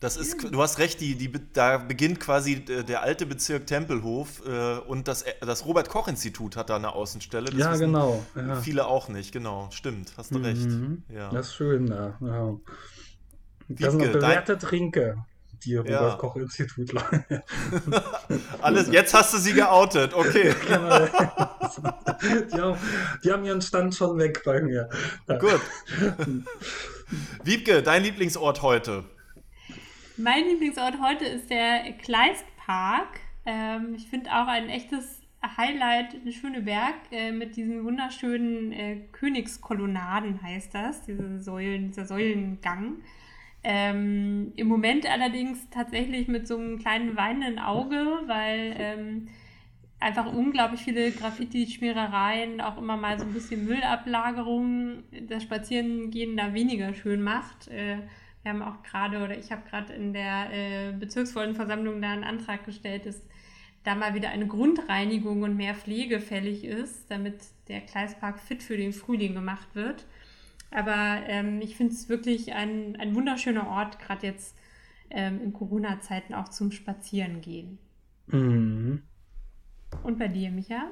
[0.00, 4.78] Das ist, du hast recht, die, die, da beginnt quasi der alte Bezirk Tempelhof äh,
[4.80, 7.46] und das, das Robert-Koch-Institut hat da eine Außenstelle.
[7.50, 8.26] Das ja, genau.
[8.34, 8.56] Ja.
[8.56, 10.44] Viele auch nicht, genau, stimmt, hast du mhm.
[10.44, 10.68] recht.
[11.08, 11.30] Ja.
[11.30, 12.18] Das ist schön da.
[12.20, 12.56] Ja.
[13.68, 14.58] Das sind noch bewährte.
[14.58, 15.24] Trinke
[15.64, 16.90] die Robert Koch Institut.
[18.60, 20.54] Alles, jetzt hast du sie geoutet, okay.
[20.66, 21.06] Genau.
[22.52, 22.78] die, haben,
[23.24, 24.88] die haben ihren Stand schon weg bei mir.
[25.26, 25.60] Gut.
[27.44, 29.04] Wiebke, dein Lieblingsort heute?
[30.16, 33.20] Mein Lieblingsort heute ist der Kleistpark.
[33.46, 35.20] Ähm, ich finde auch ein echtes
[35.56, 43.02] Highlight in Schöneberg äh, mit diesen wunderschönen äh, Königskolonnaden heißt das, diese Säulen, dieser Säulengang.
[43.62, 49.28] Ähm, Im Moment allerdings tatsächlich mit so einem kleinen weinenden Auge, weil ähm,
[50.04, 56.92] einfach unglaublich viele Graffiti-Schmierereien, auch immer mal so ein bisschen Müllablagerung, das Spazierengehen da weniger
[56.92, 57.68] schön macht.
[57.68, 58.00] Äh,
[58.42, 62.66] wir haben auch gerade, oder ich habe gerade in der äh, Bezirksvollenversammlung da einen Antrag
[62.66, 63.22] gestellt, dass
[63.82, 67.36] da mal wieder eine Grundreinigung und mehr Pflege fällig ist, damit
[67.68, 70.04] der Kleispark fit für den Frühling gemacht wird.
[70.70, 74.54] Aber ähm, ich finde es wirklich ein, ein wunderschöner Ort, gerade jetzt
[75.08, 77.78] ähm, in Corona-Zeiten auch zum Spazierengehen.
[78.26, 79.02] Mhm.
[80.02, 80.90] Und bei dir, Micha?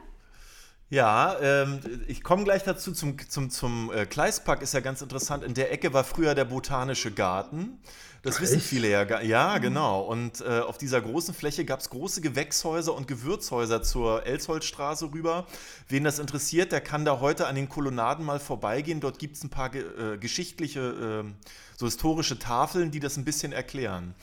[0.92, 2.92] Ja, ähm, ich komme gleich dazu.
[2.92, 5.42] Zum, zum, zum äh, Kleispark ist ja ganz interessant.
[5.42, 7.78] In der Ecke war früher der Botanische Garten.
[8.22, 9.05] Das wissen viele ja.
[9.05, 9.62] gar Ja, mhm.
[9.62, 10.03] genau.
[10.03, 15.46] Und äh, auf dieser großen Fläche gab es große Gewächshäuser und Gewürzhäuser zur Elsholzstraße rüber.
[15.88, 19.00] Wen das interessiert, der kann da heute an den Kolonnaden mal vorbeigehen.
[19.00, 21.46] Dort gibt es ein paar äh, geschichtliche, äh,
[21.76, 24.14] so historische Tafeln, die das ein bisschen erklären.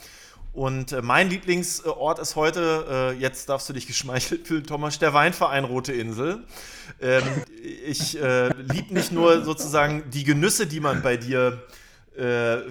[0.53, 5.13] Und äh, mein Lieblingsort ist heute, äh, jetzt darfst du dich geschmeichelt fühlen, Thomas, der
[5.13, 6.43] Weinverein Rote Insel.
[6.99, 7.23] Ähm,
[7.85, 11.61] ich äh, liebe nicht nur sozusagen die Genüsse, die man bei dir
[12.19, 12.63] äh,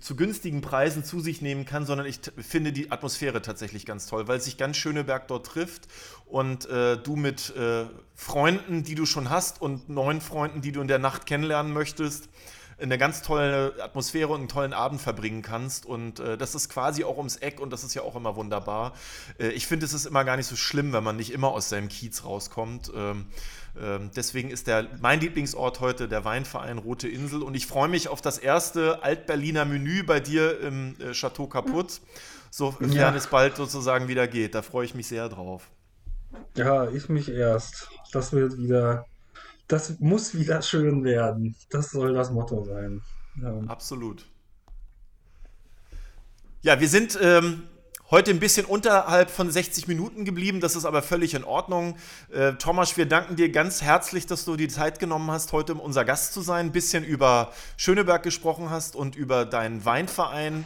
[0.00, 4.26] zu günstigen Preisen zu sich nehmen kann, sondern ich finde die Atmosphäre tatsächlich ganz toll,
[4.26, 5.86] weil sich ganz Schöneberg dort trifft
[6.26, 7.84] und äh, du mit äh,
[8.16, 12.28] Freunden, die du schon hast und neuen Freunden, die du in der Nacht kennenlernen möchtest,
[12.80, 15.86] eine ganz tolle Atmosphäre und einen tollen Abend verbringen kannst.
[15.86, 18.94] Und äh, das ist quasi auch ums Eck und das ist ja auch immer wunderbar.
[19.38, 21.68] Äh, ich finde, es ist immer gar nicht so schlimm, wenn man nicht immer aus
[21.68, 22.92] seinem Kiez rauskommt.
[22.94, 23.26] Ähm,
[23.80, 28.08] ähm, deswegen ist der, mein Lieblingsort heute der Weinverein Rote Insel und ich freue mich
[28.08, 32.00] auf das erste Altberliner Menü bei dir im äh, Chateau Kaputt,
[32.50, 33.14] sofern ja.
[33.14, 34.54] es bald sozusagen wieder geht.
[34.54, 35.68] Da freue ich mich sehr drauf.
[36.56, 37.88] Ja, ich mich erst.
[38.12, 39.06] Das wird wieder
[39.68, 41.54] das muss wieder schön werden.
[41.70, 43.02] Das soll das Motto sein.
[43.40, 43.60] Ja.
[43.68, 44.24] Absolut.
[46.62, 47.64] Ja, wir sind ähm,
[48.10, 50.60] heute ein bisschen unterhalb von 60 Minuten geblieben.
[50.60, 51.96] Das ist aber völlig in Ordnung.
[52.32, 56.04] Äh, Thomas, wir danken dir ganz herzlich, dass du die Zeit genommen hast, heute unser
[56.04, 60.64] Gast zu sein, ein bisschen über Schöneberg gesprochen hast und über deinen Weinverein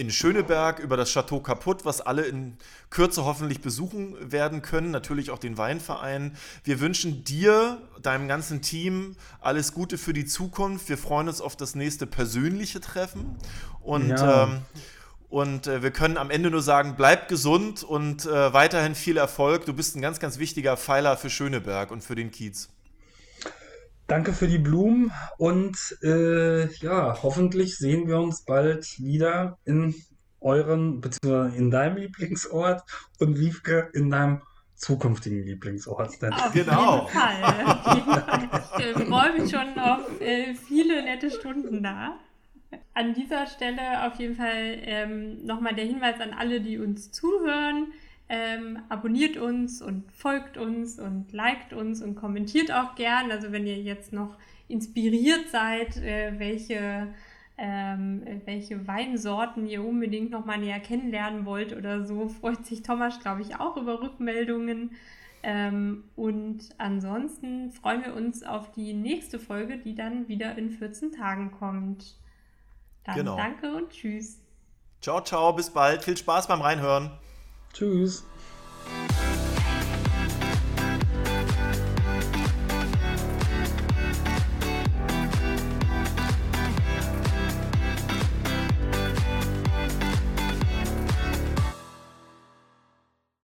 [0.00, 2.56] in Schöneberg, über das Chateau Kaputt, was alle in
[2.88, 6.36] Kürze hoffentlich besuchen werden können, natürlich auch den Weinverein.
[6.64, 10.88] Wir wünschen dir, deinem ganzen Team alles Gute für die Zukunft.
[10.88, 13.36] Wir freuen uns auf das nächste persönliche Treffen
[13.82, 14.44] und ja.
[14.44, 14.62] ähm,
[15.28, 19.66] und äh, wir können am Ende nur sagen, bleib gesund und äh, weiterhin viel Erfolg.
[19.66, 22.70] Du bist ein ganz, ganz wichtiger Pfeiler für Schöneberg und für den Kiez.
[24.10, 29.94] Danke für die Blumen und äh, ja, hoffentlich sehen wir uns bald wieder in
[30.40, 32.82] euren, beziehungsweise in deinem Lieblingsort
[33.20, 34.42] und Wiefke in deinem
[34.74, 36.08] zukünftigen Lieblingsort.
[36.08, 37.08] Auf genau.
[37.94, 38.50] jeden Fall.
[38.80, 42.18] Ich freue mich schon auf äh, viele nette Stunden da.
[42.94, 47.92] An dieser Stelle auf jeden Fall ähm, nochmal der Hinweis an alle, die uns zuhören.
[48.32, 53.32] Ähm, abonniert uns und folgt uns und liked uns und kommentiert auch gern.
[53.32, 54.36] Also wenn ihr jetzt noch
[54.68, 57.08] inspiriert seid, äh, welche,
[57.58, 63.42] ähm, welche Weinsorten ihr unbedingt nochmal näher kennenlernen wollt oder so, freut sich Thomas, glaube
[63.42, 64.92] ich, auch über Rückmeldungen.
[65.42, 71.10] Ähm, und ansonsten freuen wir uns auf die nächste Folge, die dann wieder in 14
[71.10, 72.14] Tagen kommt.
[73.02, 73.36] Dann genau.
[73.36, 74.38] danke und tschüss.
[75.00, 76.04] Ciao, ciao, bis bald.
[76.04, 77.10] Viel Spaß beim Reinhören.
[77.72, 78.24] Tschüss.